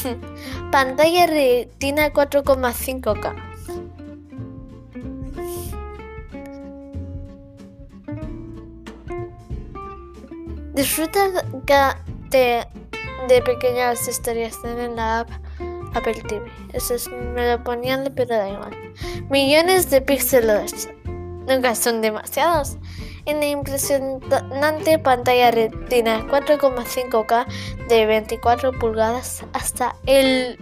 Pantalla 0.73 1.27
retina 1.27 2.13
4,5K. 2.13 3.43
Disfruta 10.75 11.31
de, 12.31 12.67
de 13.29 13.43
pequeñas 13.43 14.07
historias 14.09 14.59
en 14.65 14.97
la 14.97 15.21
app 15.21 15.31
Apple 15.95 16.23
TV. 16.29 16.45
Eso 16.75 16.95
es, 16.95 17.09
me 17.09 17.51
lo 17.51 17.65
ponían, 17.65 18.13
pero 18.15 18.37
da 18.37 18.51
igual. 18.51 18.77
Millones 19.31 19.89
de 19.89 20.03
píxeles 20.03 20.91
nunca 21.47 21.75
son 21.75 22.03
demasiados. 22.03 22.77
En 23.25 23.41
la 23.41 23.47
impresionante 23.47 24.99
pantalla 24.99 25.51
retina 25.51 26.27
4,5K 26.29 27.47
de 27.89 28.07
24 28.07 28.73
pulgadas 28.73 29.45
hasta 29.53 29.97
el 30.07 30.59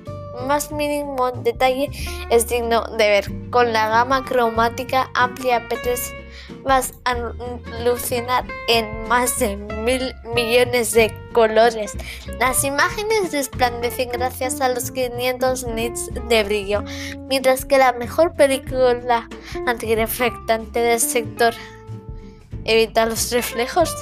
más 0.46 0.72
mínimo 0.72 1.30
detalle 1.30 1.90
es 2.30 2.48
digno 2.48 2.84
de 2.96 3.08
ver. 3.08 3.50
Con 3.50 3.72
la 3.72 3.88
gama 3.88 4.24
cromática 4.24 5.10
amplia 5.14 5.68
P3 5.68 6.23
vas 6.64 6.94
a 7.04 7.14
alucinar 7.78 8.44
en 8.68 9.06
más 9.08 9.38
de 9.38 9.56
mil 9.56 10.14
millones 10.34 10.92
de 10.92 11.14
colores. 11.32 11.92
Las 12.40 12.64
imágenes 12.64 13.32
resplandecen 13.32 14.10
gracias 14.10 14.60
a 14.60 14.68
los 14.68 14.90
500 14.90 15.66
nits 15.68 16.10
de 16.28 16.44
brillo, 16.44 16.82
mientras 17.28 17.64
que 17.64 17.78
la 17.78 17.92
mejor 17.92 18.34
película 18.34 19.28
antireflectante 19.66 20.80
del 20.80 21.00
sector 21.00 21.54
evita 22.64 23.06
los 23.06 23.30
reflejos. 23.30 23.94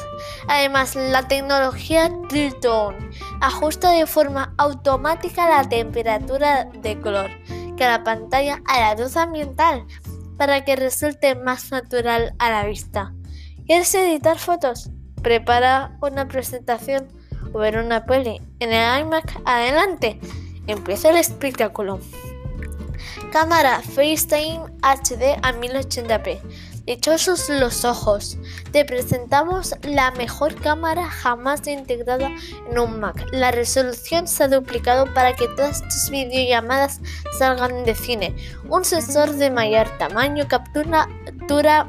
Además, 0.48 0.94
la 0.94 1.26
tecnología 1.26 2.10
Tritone 2.28 3.10
ajusta 3.40 3.90
de 3.90 4.06
forma 4.06 4.54
automática 4.56 5.48
la 5.48 5.68
temperatura 5.68 6.64
de 6.64 7.00
color 7.00 7.30
que 7.76 7.84
la 7.84 8.04
pantalla 8.04 8.62
a 8.66 8.80
la 8.80 8.94
luz 9.02 9.16
ambiental 9.16 9.84
para 10.36 10.64
que 10.64 10.76
resulte 10.76 11.34
más 11.34 11.70
natural 11.70 12.34
a 12.38 12.50
la 12.50 12.66
vista. 12.66 13.14
¿Quieres 13.66 13.94
editar 13.94 14.38
fotos? 14.38 14.90
Prepara 15.22 15.96
una 16.00 16.26
presentación 16.26 17.08
o 17.52 17.58
ver 17.58 17.78
una 17.78 18.04
peli 18.06 18.40
en 18.58 18.72
el 18.72 19.00
iMac. 19.00 19.40
Adelante, 19.44 20.18
empieza 20.66 21.10
el 21.10 21.16
espectáculo. 21.16 22.00
Cámara 23.30 23.80
FaceTime 23.80 24.64
HD 24.82 25.38
a 25.42 25.52
1080p 25.52 26.40
Dichosos 26.84 27.48
los 27.48 27.84
ojos. 27.84 28.38
Te 28.72 28.84
presentamos 28.84 29.72
la 29.84 30.10
mejor 30.10 30.56
cámara 30.56 31.08
jamás 31.08 31.64
integrada 31.68 32.28
en 32.68 32.76
un 32.76 32.98
Mac. 32.98 33.24
La 33.30 33.52
resolución 33.52 34.26
se 34.26 34.42
ha 34.42 34.48
duplicado 34.48 35.12
para 35.14 35.36
que 35.36 35.46
todas 35.46 35.80
tus 35.82 36.10
videollamadas 36.10 37.00
salgan 37.38 37.84
de 37.84 37.94
cine. 37.94 38.34
Un 38.68 38.84
sensor 38.84 39.30
de 39.30 39.52
mayor 39.52 39.96
tamaño 39.98 40.48
captura 40.48 41.08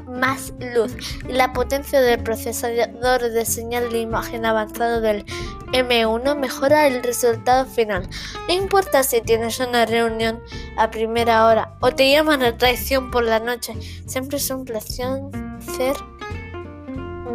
más 0.06 0.52
luz 0.74 0.94
y 1.28 1.32
la 1.32 1.52
potencia 1.52 2.00
del 2.00 2.22
procesador 2.22 3.30
de 3.30 3.44
señal 3.44 3.90
de 3.90 4.00
imagen 4.00 4.44
avanzado 4.44 5.00
del 5.00 5.24
M1 5.72 6.36
mejora 6.36 6.86
el 6.86 7.02
resultado 7.02 7.64
final. 7.64 8.08
No 8.48 8.54
importa 8.54 9.02
si 9.02 9.20
tienes 9.20 9.60
una 9.60 9.86
reunión 9.86 10.40
a 10.76 10.90
primera 10.90 11.46
hora 11.46 11.76
o 11.80 11.90
te 11.92 12.10
llaman 12.10 12.42
a 12.42 12.56
traición 12.56 13.10
por 13.10 13.24
la 13.24 13.40
noche, 13.40 13.74
siempre 14.06 14.36
es 14.36 14.50
un 14.50 14.64
placer 14.64 15.96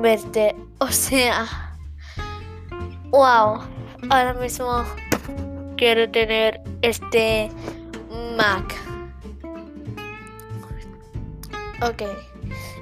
verte. 0.01 0.55
O 0.79 0.88
sea, 0.89 1.75
wow, 3.10 3.62
ahora 4.10 4.34
mismo 4.39 4.86
quiero 5.77 6.10
tener 6.10 6.62
este 6.82 7.49
Mac. 8.38 8.88
Ok. 11.82 12.04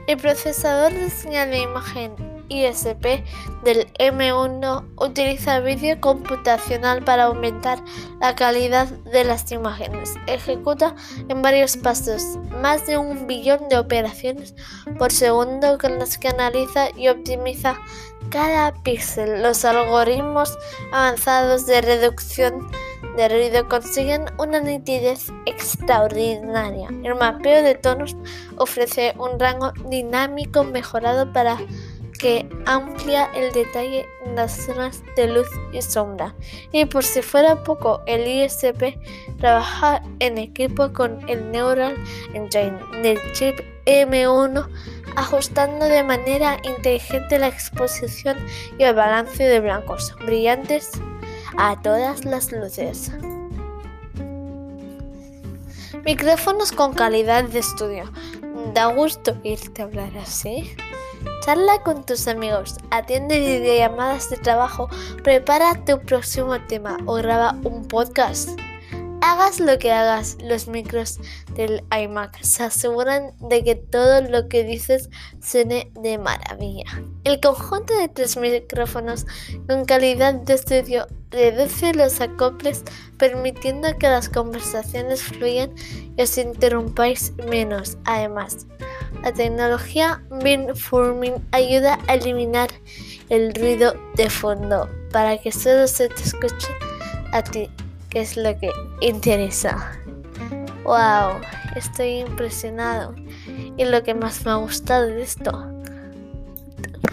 El 0.08 0.18
procesador 0.18 0.94
de 0.94 1.10
señal 1.10 1.52
de 1.52 1.60
imagen 1.60 2.16
ISP 2.50 3.24
del 3.64 3.92
M1 4.00 4.86
utiliza 4.96 5.60
vídeo 5.60 6.00
computacional 6.00 7.04
para 7.04 7.26
aumentar 7.26 7.80
la 8.20 8.36
calidad 8.36 8.88
de 8.88 9.24
las 9.24 9.52
imágenes. 9.52 10.14
Ejecuta 10.28 10.96
en 11.28 11.42
varios 11.42 11.78
pasos 11.78 12.24
más 12.62 12.88
de 12.88 12.98
un 12.98 13.28
billón 13.28 13.70
de 13.70 13.78
operaciones 13.78 14.56
por 14.98 15.12
segundo 15.12 15.78
con 15.78 16.00
las 16.00 16.18
que 16.18 16.30
analiza 16.30 16.90
y 16.96 17.10
optimiza 17.10 17.78
cada 18.30 18.74
píxel. 18.82 19.44
Los 19.44 19.66
algoritmos 19.66 20.58
avanzados 20.92 21.66
de 21.66 21.82
reducción 21.82 22.68
de 23.16 23.30
ruido 23.30 23.68
consiguen 23.68 24.26
una 24.38 24.60
nitidez 24.60 25.32
extraordinaria. 25.46 26.90
El 27.04 27.16
mapeo 27.16 27.64
de 27.64 27.76
tonos 27.76 28.16
ofrece 28.58 29.14
un 29.18 29.40
rango 29.40 29.72
dinámico 29.90 30.64
mejorado 30.64 31.32
para 31.34 31.58
que 32.18 32.48
amplia 32.66 33.26
el 33.36 33.52
detalle 33.54 34.06
en 34.26 34.36
las 34.36 34.66
zonas 34.66 35.04
de 35.16 35.28
luz 35.28 35.48
y 35.72 35.82
sombra. 35.82 36.36
Y 36.72 36.86
por 36.86 37.04
si 37.04 37.22
fuera 37.22 37.64
poco, 37.64 38.02
el 38.06 38.28
ISP 38.28 38.98
trabaja 39.40 40.02
en 40.20 40.38
equipo 40.38 40.92
con 40.94 41.28
el 41.30 41.52
Neural 41.52 41.96
Engine 42.34 42.80
del 43.04 43.20
chip 43.34 43.60
M1, 43.86 44.68
ajustando 45.16 45.86
de 45.86 46.04
manera 46.04 46.58
inteligente 46.64 47.40
la 47.40 47.48
exposición 47.48 48.38
y 48.78 48.84
el 48.84 48.96
balance 48.96 49.44
de 49.44 49.60
blancos 49.60 50.16
brillantes 50.26 50.92
a 51.58 51.82
todas 51.82 52.24
las 52.24 52.52
luces. 52.52 53.12
Micrófonos 56.06 56.72
con 56.72 56.94
calidad 56.94 57.44
de 57.44 57.60
estudio. 57.60 58.12
Da 58.74 58.94
gusto 58.94 59.36
irte 59.44 59.82
a 59.82 59.86
hablar 59.86 60.16
así. 60.18 60.76
Charla 61.44 61.82
con 61.84 62.06
tus 62.06 62.28
amigos, 62.28 62.76
atiende 62.92 63.40
videollamadas 63.40 64.30
de 64.30 64.38
trabajo, 64.38 64.88
prepara 65.24 65.84
tu 65.84 66.00
próximo 66.00 66.62
tema 66.68 66.98
o 67.06 67.16
graba 67.16 67.56
un 67.64 67.88
podcast. 67.88 68.50
Hagas 69.22 69.60
lo 69.60 69.80
que 69.80 69.92
hagas, 69.92 70.38
los 70.42 70.68
micros 70.68 71.20
del 71.58 71.84
iMac 71.92 72.40
se 72.44 72.64
aseguran 72.64 73.32
de 73.40 73.64
que 73.64 73.76
todo 73.76 74.22
lo 74.22 74.48
que 74.48 74.64
dices 74.64 75.10
suene 75.42 75.92
de 76.00 76.20
maravilla. 76.20 76.86
El 77.24 77.42
conjunto 77.42 77.98
de 77.98 78.08
tres 78.08 78.38
micrófonos 78.38 79.26
con 79.68 79.86
calidad 79.86 80.36
de 80.36 80.54
estudio 80.54 81.08
reduce 81.32 81.94
los 81.94 82.22
acoples 82.22 82.84
permitiendo 83.18 83.98
que 83.98 84.08
las 84.08 84.30
conversaciones 84.30 85.24
fluyan 85.24 85.74
y 86.16 86.22
os 86.22 86.38
interrumpáis 86.38 87.34
menos. 87.50 87.98
Además, 88.06 88.68
la 89.24 89.34
tecnología 89.34 90.24
Beamforming 90.30 91.44
ayuda 91.52 91.98
a 92.08 92.14
eliminar 92.14 92.70
el 93.30 93.54
ruido 93.56 93.96
de 94.16 94.30
fondo 94.30 94.88
para 95.12 95.40
que 95.40 95.52
solo 95.52 95.88
se 95.88 96.08
te 96.08 96.22
escuche 96.22 96.68
a 97.34 97.42
ti 97.42 97.68
que 98.10 98.22
es 98.22 98.38
lo 98.38 98.58
que 98.60 98.72
interesa. 99.02 100.00
¡Wow! 100.88 101.42
Estoy 101.76 102.20
impresionado. 102.20 103.14
Y 103.76 103.84
lo 103.84 104.02
que 104.04 104.14
más 104.14 104.46
me 104.46 104.52
ha 104.52 104.56
gustado 104.56 105.06
de 105.06 105.22
esto. 105.22 105.52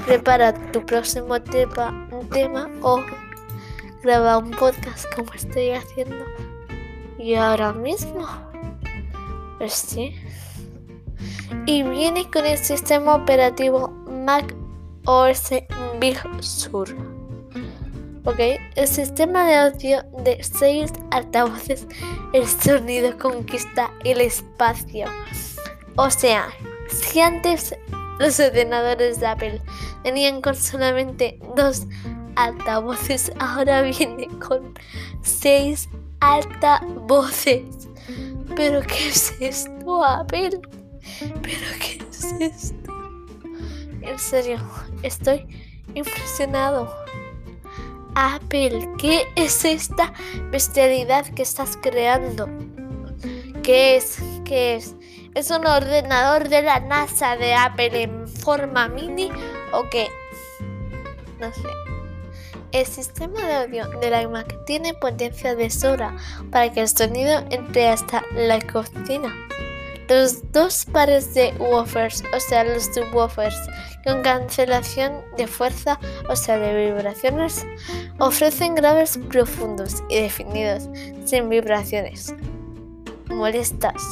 Prepara 0.06 0.54
tu 0.70 0.87
próximo 0.87 1.42
tema, 1.42 2.08
o 2.82 3.02
graba 4.04 4.38
un 4.38 4.52
podcast 4.52 5.12
como 5.16 5.32
estoy 5.32 5.70
haciendo. 5.70 6.24
Y 7.18 7.34
ahora 7.34 7.72
mismo. 7.72 8.28
Pues 9.58 9.72
sí. 9.72 10.14
Y 11.66 11.82
viene 11.82 12.30
con 12.30 12.46
el 12.46 12.58
sistema 12.58 13.16
operativo 13.16 13.88
Mac 14.08 14.54
OS 15.06 15.50
Big 15.98 16.16
Sur. 16.40 17.13
¿Ok? 18.24 18.38
El 18.74 18.88
sistema 18.88 19.46
de 19.46 19.54
audio 19.54 20.02
de 20.24 20.42
6 20.42 20.92
altavoces, 21.10 21.87
el 22.32 22.46
sonido 22.46 23.16
conquista 23.18 23.90
el 24.04 24.20
espacio. 24.20 25.06
O 25.96 26.10
sea, 26.10 26.48
si 26.88 27.20
antes 27.20 27.76
los 28.18 28.40
ordenadores 28.40 29.20
de 29.20 29.26
Apple 29.26 29.62
tenían 30.02 30.40
con 30.40 30.54
solamente 30.54 31.38
dos 31.56 31.87
altavoces, 32.37 33.30
ahora 33.38 33.82
viene 33.82 34.28
con 34.38 34.74
6 35.22 35.88
altavoces. 36.20 37.88
¿Pero 38.56 38.82
qué 38.82 39.08
es 39.08 39.34
esto, 39.40 40.04
Apple? 40.04 40.60
¿Pero 41.20 41.66
qué 41.80 42.02
es 42.10 42.24
esto? 42.40 42.92
En 44.02 44.18
serio, 44.18 44.58
estoy 45.02 45.46
impresionado. 45.94 47.03
Apple, 48.14 48.88
¿qué 48.98 49.27
es 49.35 49.64
esta 49.64 50.12
bestialidad 50.50 51.27
que 51.27 51.42
estás 51.42 51.77
creando? 51.77 52.48
¿Qué 53.62 53.96
es? 53.96 54.18
¿Qué 54.44 54.77
es? 54.77 54.94
¿Es 55.35 55.50
un 55.50 55.66
ordenador 55.66 56.48
de 56.48 56.62
la 56.62 56.79
NASA 56.81 57.37
de 57.37 57.55
Apple 57.55 58.03
en 58.03 58.29
forma 58.29 58.88
mini 58.88 59.31
o 59.72 59.88
qué? 59.90 60.07
No 61.40 61.53
sé. 61.53 61.68
El 62.70 62.87
sistema 62.87 63.40
de 63.40 63.55
audio 63.55 63.88
del 64.00 64.22
iMac 64.22 64.64
tiene 64.64 64.94
potencia 64.94 65.55
de 65.55 65.70
sobra 65.70 66.16
para 66.50 66.72
que 66.72 66.81
el 66.81 66.88
sonido 66.88 67.44
entre 67.50 67.88
hasta 67.88 68.22
la 68.35 68.61
cocina. 68.61 69.33
Los 70.08 70.52
dos 70.52 70.84
pares 70.92 71.32
de 71.34 71.54
woofers, 71.58 72.22
o 72.34 72.40
sea, 72.40 72.64
los 72.64 72.84
subwoofers, 72.84 73.56
con 74.04 74.22
cancelación 74.22 75.22
de 75.36 75.46
fuerza, 75.46 75.98
o 76.28 76.36
sea, 76.36 76.58
de 76.58 76.92
vibraciones, 76.92 77.66
ofrecen 78.18 78.74
graves 78.74 79.18
profundos 79.30 80.02
y 80.10 80.20
definidos, 80.20 80.88
sin 81.24 81.48
vibraciones 81.48 82.34
molestas. 83.28 84.02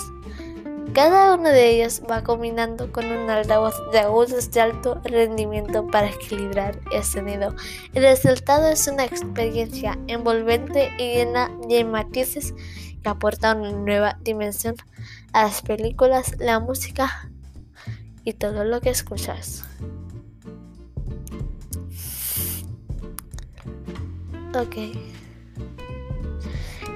Cada 0.95 1.35
uno 1.35 1.49
de 1.49 1.71
ellos 1.71 2.03
va 2.11 2.23
combinando 2.23 2.93
con 2.93 3.07
un 3.07 3.31
altavoz 3.31 3.75
de 3.93 4.01
agudos 4.01 4.51
de 4.51 4.61
alto 4.61 5.01
rendimiento 5.05 5.87
para 5.87 6.11
equilibrar 6.11 6.79
el 6.93 7.03
sonido. 7.03 7.55
El 7.95 8.03
resultado 8.03 8.69
es 8.69 8.87
una 8.89 9.07
experiencia 9.07 9.99
envolvente 10.07 10.93
y 10.99 11.15
llena 11.15 11.51
de 11.67 11.85
matices 11.85 12.53
que 13.03 13.09
aporta 13.09 13.55
una 13.55 13.73
nueva 13.73 14.19
dimensión 14.23 14.77
a 15.33 15.45
las 15.45 15.63
películas, 15.63 16.35
la 16.39 16.61
música 16.61 17.31
y 18.25 18.35
todo 18.35 18.65
lo 18.65 18.81
que 18.81 18.91
escuchas. 18.91 19.65
Ok. 24.55 24.77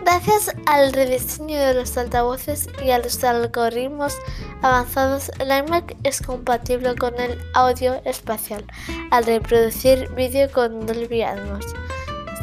Gracias 0.03 0.55
al 0.67 0.93
rediseño 0.93 1.59
de 1.59 1.75
los 1.75 1.97
altavoces 1.97 2.69
y 2.85 2.91
a 2.91 2.99
los 2.99 3.25
algoritmos 3.25 4.17
avanzados, 4.63 5.31
el 5.41 5.49
iMac 5.49 5.97
es 6.05 6.23
compatible 6.23 6.95
con 6.95 7.19
el 7.21 7.39
audio 7.55 8.01
espacial 8.05 8.65
al 9.11 9.25
reproducir 9.25 10.09
vídeo 10.15 10.51
con 10.53 10.87
Dolby 10.87 11.23
Atmos. 11.23 11.67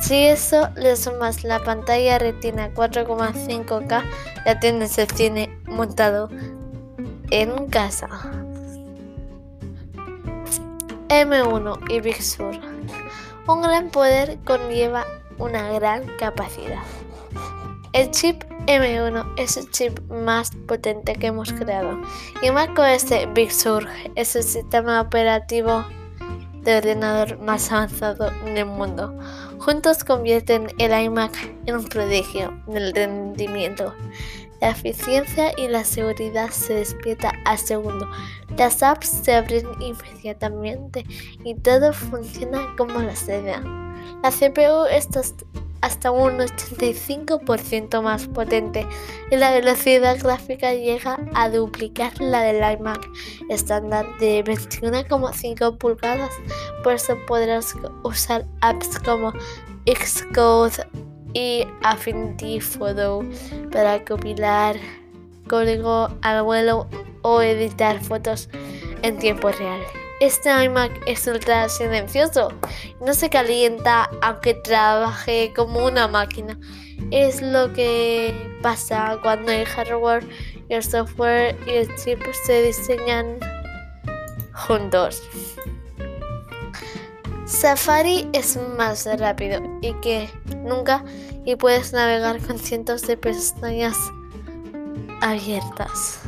Si 0.03 0.25
eso 0.25 0.67
le 0.75 0.97
sumas 0.97 1.45
la 1.45 1.63
pantalla 1.63 2.19
retina 2.19 2.73
4,5K, 2.73 4.03
ya 4.45 4.59
tienes 4.59 4.97
el 4.97 5.09
cine 5.09 5.57
montado 5.65 6.29
en 7.31 7.67
casa. 7.67 8.09
M1 11.07 11.79
y 11.89 12.01
Big 12.01 12.21
Sur. 12.21 12.53
Un 13.47 13.61
gran 13.61 13.89
poder 13.91 14.39
conlleva 14.43 15.05
una 15.37 15.71
gran 15.71 16.05
capacidad. 16.19 16.83
El 17.93 18.11
chip 18.11 18.43
M1 18.67 19.35
es 19.37 19.55
el 19.55 19.71
chip 19.71 20.01
más 20.11 20.51
potente 20.67 21.15
que 21.15 21.27
hemos 21.27 21.53
creado 21.53 21.97
y 22.41 22.51
macOS 22.51 23.05
Big 23.33 23.53
Sur 23.53 23.87
es 24.15 24.35
el 24.35 24.43
sistema 24.43 24.99
operativo 24.99 25.85
de 26.63 26.77
ordenador 26.77 27.39
más 27.39 27.71
avanzado 27.71 28.31
del 28.43 28.65
mundo. 28.65 29.17
Juntos 29.65 30.03
convierten 30.03 30.67
el 30.77 30.91
iMac 30.91 31.31
en 31.67 31.77
un 31.77 31.85
prodigio 31.85 32.53
del 32.67 32.93
rendimiento. 32.93 33.93
La 34.59 34.71
eficiencia 34.71 35.53
y 35.57 35.69
la 35.69 35.85
seguridad 35.85 36.49
se 36.49 36.73
despierta 36.73 37.31
al 37.45 37.57
segundo. 37.57 38.09
Las 38.57 38.83
apps 38.83 39.07
se 39.07 39.33
abren 39.33 39.65
inmediatamente 39.79 41.05
y 41.45 41.55
todo 41.55 41.93
funciona 41.93 42.75
como 42.77 43.01
la 43.01 43.15
seda. 43.15 43.61
La 44.21 44.31
CPU 44.31 44.83
está 44.91 45.21
hasta 45.83 46.11
un 46.11 46.39
85% 46.39 48.01
más 48.01 48.27
potente 48.27 48.87
y 49.29 49.35
la 49.35 49.51
velocidad 49.51 50.17
gráfica 50.17 50.73
llega 50.73 51.19
a 51.33 51.49
duplicar 51.49 52.13
la 52.21 52.41
del 52.41 52.79
iMac 52.79 53.05
estándar 53.49 54.05
de 54.17 54.45
21,5 54.45 55.77
pulgadas. 55.77 56.31
Por 56.85 56.93
eso 56.93 57.17
podrás 57.27 57.75
usar 58.03 58.45
apps 58.61 58.97
como 58.99 59.33
Xcode 59.85 60.87
y 61.33 61.67
Affinity 61.83 62.61
Photo 62.61 63.25
para 63.69 64.05
compilar 64.05 64.77
código 65.49 66.07
al 66.21 66.43
vuelo 66.43 66.87
o 67.23 67.41
editar 67.41 68.01
fotos 68.01 68.47
en 69.01 69.17
tiempo 69.17 69.51
real. 69.51 69.81
Este 70.23 70.49
iMac 70.63 71.01
es 71.05 71.27
ultra 71.27 71.67
silencioso, 71.67 72.47
no 73.01 73.13
se 73.13 73.29
calienta 73.29 74.09
aunque 74.21 74.53
trabaje 74.53 75.51
como 75.53 75.85
una 75.85 76.07
máquina. 76.07 76.57
Es 77.11 77.41
lo 77.41 77.73
que 77.73 78.33
pasa 78.61 79.19
cuando 79.21 79.51
el 79.51 79.65
hardware 79.65 80.25
y 80.69 80.75
el 80.75 80.81
software 80.81 81.57
y 81.67 81.71
el 81.71 81.95
chip 81.97 82.23
se 82.45 82.63
diseñan 82.63 83.37
juntos. 84.53 85.21
Safari 87.45 88.29
es 88.31 88.57
más 88.77 89.05
rápido 89.19 89.61
y 89.81 89.93
que 89.95 90.29
nunca 90.55 91.03
y 91.43 91.57
puedes 91.57 91.91
navegar 91.91 92.39
con 92.39 92.57
cientos 92.57 93.01
de 93.01 93.17
pestañas 93.17 93.97
abiertas. 95.19 96.21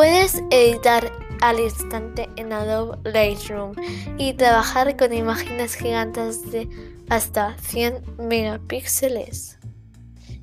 Puedes 0.00 0.42
editar 0.48 1.12
al 1.42 1.60
instante 1.60 2.30
en 2.36 2.54
Adobe 2.54 2.96
Lightroom 3.04 3.74
y 4.16 4.32
trabajar 4.32 4.96
con 4.96 5.12
imágenes 5.12 5.74
gigantes 5.74 6.50
de 6.50 6.70
hasta 7.10 7.54
100 7.58 8.16
megapíxeles. 8.16 9.58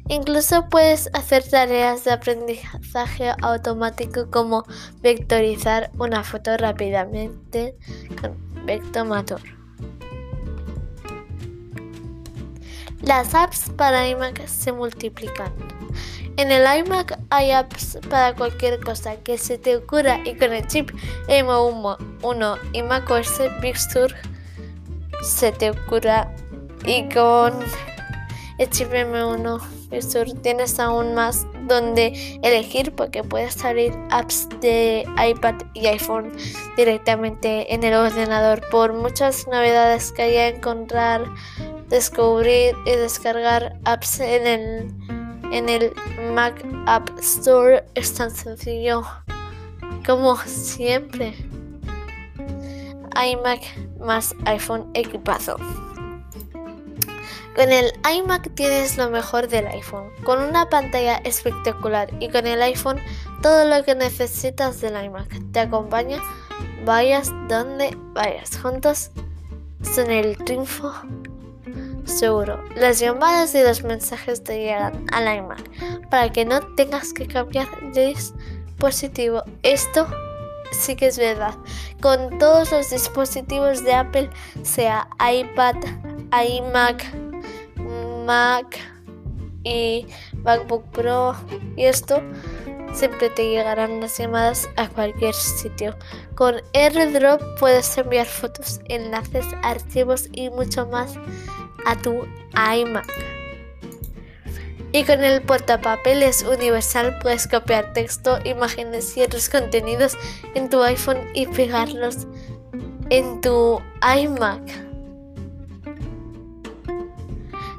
Incluso 0.09 0.69
puedes 0.69 1.09
hacer 1.13 1.43
tareas 1.43 2.03
de 2.03 2.11
aprendizaje 2.11 3.31
automático 3.41 4.29
como 4.29 4.63
vectorizar 5.01 5.89
una 5.97 6.23
foto 6.23 6.55
rápidamente 6.55 7.75
con 8.21 8.37
Vectomator. 8.63 9.41
Las 13.01 13.33
apps 13.33 13.71
para 13.75 14.07
iMac 14.07 14.45
se 14.45 14.71
multiplican. 14.71 15.51
En 16.37 16.51
el 16.51 16.65
iMac 16.79 17.17
hay 17.31 17.49
apps 17.49 17.97
para 18.11 18.35
cualquier 18.35 18.79
cosa 18.79 19.15
que 19.15 19.39
se 19.39 19.57
te 19.57 19.75
ocurra 19.75 20.19
y 20.23 20.35
con 20.35 20.53
el 20.53 20.67
chip 20.67 20.91
M1 21.27 22.59
y 22.73 22.83
macOS 22.83 23.41
Big 23.59 23.75
Sur 23.75 24.13
se 25.23 25.51
te 25.51 25.71
ocurra 25.71 26.31
y 26.85 27.09
con 27.09 27.53
el 28.59 28.69
chip 28.69 28.91
M1 28.91 29.59
Big 29.89 30.03
Sur 30.03 30.31
tienes 30.43 30.79
aún 30.79 31.15
más 31.15 31.47
donde 31.63 32.39
elegir 32.43 32.93
porque 32.93 33.23
puedes 33.23 33.55
salir 33.55 33.91
apps 34.11 34.47
de 34.61 35.05
iPad 35.17 35.55
y 35.73 35.87
iPhone 35.87 36.31
directamente 36.75 37.73
en 37.73 37.83
el 37.83 37.95
ordenador. 37.95 38.61
Por 38.69 38.93
muchas 38.93 39.47
novedades 39.47 40.11
que 40.11 40.21
hay 40.21 40.53
encontrar 40.55 41.25
descubrir 41.89 42.75
y 42.85 42.91
descargar 42.91 43.79
apps 43.85 44.19
en 44.19 44.45
el 44.45 45.16
en 45.51 45.69
el 45.69 45.93
Mac 46.33 46.63
App 46.85 47.09
Store 47.19 47.83
es 47.95 48.13
tan 48.13 48.31
sencillo 48.31 49.03
como 50.05 50.37
siempre. 50.37 51.35
iMac 53.15 53.61
más 53.99 54.35
iPhone 54.45 54.89
equipado. 54.93 55.57
Con 57.55 57.71
el 57.71 57.91
iMac 58.07 58.53
tienes 58.53 58.97
lo 58.97 59.09
mejor 59.09 59.47
del 59.47 59.65
iPhone, 59.67 60.11
con 60.23 60.39
una 60.39 60.69
pantalla 60.69 61.17
espectacular 61.23 62.09
y 62.19 62.29
con 62.29 62.45
el 62.45 62.61
iPhone 62.61 62.99
todo 63.41 63.65
lo 63.65 63.83
que 63.83 63.95
necesitas 63.95 64.79
del 64.79 65.03
iMac. 65.03 65.51
Te 65.51 65.61
acompaña, 65.61 66.21
vayas 66.85 67.31
donde 67.49 67.97
vayas. 68.13 68.59
Juntos 68.61 69.09
son 69.81 70.11
el 70.11 70.37
triunfo 70.37 70.93
seguro. 72.07 72.63
Las 72.75 72.99
llamadas 72.99 73.53
y 73.55 73.61
los 73.61 73.83
mensajes 73.83 74.43
te 74.43 74.59
llegan 74.59 75.05
al 75.11 75.37
iMac 75.37 76.09
para 76.09 76.31
que 76.31 76.45
no 76.45 76.61
tengas 76.75 77.13
que 77.13 77.27
cambiar 77.27 77.67
de 77.93 78.07
dispositivo. 78.07 79.43
Esto 79.63 80.07
sí 80.71 80.95
que 80.95 81.07
es 81.07 81.17
verdad. 81.17 81.55
Con 82.01 82.37
todos 82.39 82.71
los 82.71 82.89
dispositivos 82.89 83.83
de 83.83 83.93
Apple, 83.93 84.29
sea 84.63 85.07
iPad, 85.19 85.75
iMac, 86.31 87.05
Mac 88.25 88.77
y 89.63 90.05
MacBook 90.43 90.83
Pro 90.91 91.33
y 91.75 91.85
esto, 91.85 92.21
siempre 92.93 93.29
te 93.29 93.49
llegarán 93.49 94.01
las 94.01 94.17
llamadas 94.17 94.69
a 94.75 94.89
cualquier 94.89 95.33
sitio. 95.33 95.95
Con 96.35 96.55
AirDrop 96.73 97.41
puedes 97.59 97.97
enviar 97.97 98.25
fotos, 98.25 98.81
enlaces, 98.85 99.45
archivos 99.63 100.27
y 100.33 100.49
mucho 100.49 100.85
más 100.87 101.15
a 101.85 101.95
tu 101.95 102.25
iMac. 102.75 103.07
Y 104.93 105.03
con 105.03 105.23
el 105.23 105.41
portapapeles 105.41 106.43
universal 106.43 107.19
puedes 107.21 107.47
copiar 107.47 107.93
texto, 107.93 108.39
imágenes 108.45 109.15
y 109.17 109.21
otros 109.21 109.49
contenidos 109.49 110.17
en 110.55 110.69
tu 110.69 110.81
iPhone 110.81 111.19
y 111.33 111.45
pegarlos 111.45 112.25
en 113.09 113.41
tu 113.41 113.81
iMac. 114.01 114.61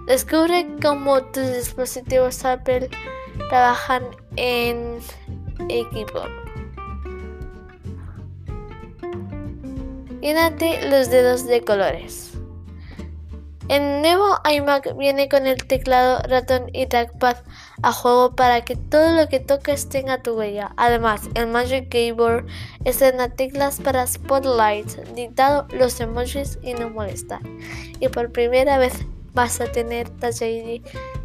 Descubre 0.07 0.67
cómo 0.81 1.23
tus 1.23 1.53
dispositivos 1.53 2.45
Apple 2.45 2.89
trabajan 3.51 4.05
en 4.37 5.01
equipo. 5.69 6.23
Llénate 10.21 10.89
los 10.89 11.11
dedos 11.11 11.47
de 11.47 11.63
colores. 11.63 12.28
El 13.69 14.01
nuevo 14.01 14.39
iMac 14.51 14.97
viene 14.97 15.29
con 15.29 15.47
el 15.47 15.63
teclado, 15.67 16.23
ratón 16.27 16.71
y 16.73 16.87
trackpad 16.87 17.37
a 17.83 17.93
juego 17.93 18.35
para 18.35 18.65
que 18.65 18.77
todo 18.77 19.13
lo 19.13 19.29
que 19.29 19.41
toques 19.41 19.91
tenga 19.91 20.23
tu 20.23 20.39
huella. 20.39 20.73
Además, 20.79 21.29
el 21.35 21.49
Magic 21.49 21.91
Keyboard 21.91 22.47
estrena 22.87 23.29
teclas 23.29 23.79
para 23.79 24.07
Spotlight, 24.07 24.89
dictado 25.15 25.67
los 25.71 26.01
emojis 26.01 26.59
y 26.63 26.73
no 26.73 26.89
molestar. 26.89 27.43
Y 28.01 28.09
por 28.09 28.33
primera 28.33 28.79
vez 28.79 29.05
vas 29.35 29.61
a 29.61 29.71
tener 29.71 30.09
Touch 30.09 30.41
ID 30.41 30.81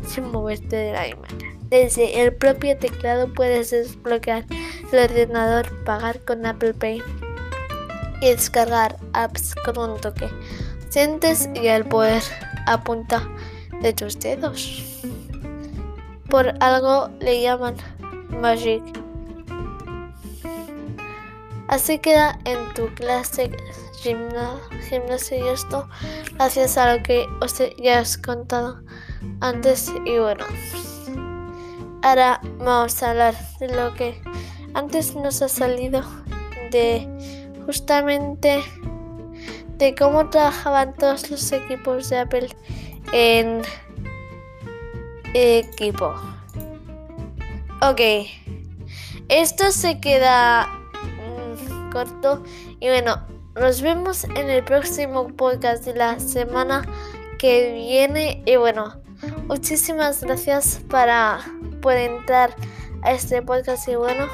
sin 0.05 0.29
moverte 0.29 0.75
del 0.75 1.11
iMac. 1.11 1.53
Desde 1.69 2.23
el 2.23 2.35
propio 2.35 2.77
teclado 2.77 3.33
puedes 3.33 3.71
desbloquear 3.71 4.43
el 4.91 4.99
ordenador, 4.99 5.83
pagar 5.85 6.19
con 6.19 6.45
Apple 6.45 6.73
Pay 6.73 7.01
y 8.21 8.27
descargar 8.27 8.97
apps 9.13 9.55
con 9.65 9.77
un 9.77 9.99
toque 9.99 10.29
sientes 10.93 11.49
y 11.55 11.65
el 11.69 11.85
poder 11.85 12.21
a 12.67 12.83
punta 12.83 13.27
de 13.81 13.93
tus 13.93 14.19
dedos. 14.19 15.03
Por 16.29 16.53
algo 16.59 17.09
le 17.19 17.41
llaman 17.41 17.75
Magic. 18.29 18.83
Así 21.67 21.97
queda 21.97 22.37
en 22.45 22.59
tu 22.75 22.93
clase 22.93 23.49
gimnasia 24.03 25.37
y 25.37 25.47
esto 25.47 25.89
gracias 26.35 26.77
a 26.77 26.93
lo 26.93 27.01
que 27.01 27.25
os 27.41 27.59
ya 27.81 28.01
os 28.01 28.17
contado 28.19 28.83
antes 29.41 29.91
y 30.05 30.19
bueno. 30.19 30.45
Ahora 32.03 32.39
vamos 32.59 33.01
a 33.01 33.09
hablar 33.09 33.33
de 33.59 33.75
lo 33.75 33.95
que 33.95 34.21
antes 34.75 35.15
nos 35.15 35.41
ha 35.41 35.49
salido 35.49 36.03
de 36.69 37.07
justamente 37.65 38.63
de 39.77 39.95
cómo 39.95 40.29
trabajaban 40.29 40.93
todos 40.95 41.29
los 41.29 41.51
equipos 41.51 42.09
de 42.09 42.19
Apple 42.19 42.49
en 43.11 43.61
equipo. 45.33 46.13
Ok, 47.81 47.99
esto 49.29 49.71
se 49.71 49.99
queda 49.99 50.67
mm, 50.67 51.89
corto 51.91 52.43
y 52.79 52.87
bueno, 52.87 53.27
nos 53.55 53.81
vemos 53.81 54.23
en 54.23 54.49
el 54.49 54.63
próximo 54.63 55.27
podcast 55.27 55.85
de 55.85 55.95
la 55.95 56.19
semana 56.19 56.83
que 57.39 57.73
viene 57.73 58.41
y 58.45 58.55
bueno, 58.55 59.01
muchísimas 59.47 60.23
gracias 60.23 60.81
para 60.89 61.39
por 61.81 61.93
entrar 61.93 62.55
a 63.01 63.11
este 63.11 63.41
podcast 63.41 63.87
y 63.89 63.95
bueno. 63.95 64.27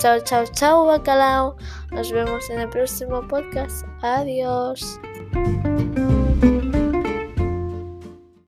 Chao, 0.00 0.18
chao, 0.20 0.46
chao, 0.46 0.86
bacalao. 0.86 1.56
Nos 1.90 2.10
vemos 2.10 2.48
en 2.48 2.60
el 2.60 2.70
próximo 2.70 3.20
podcast. 3.28 3.84
Adiós. 4.00 4.98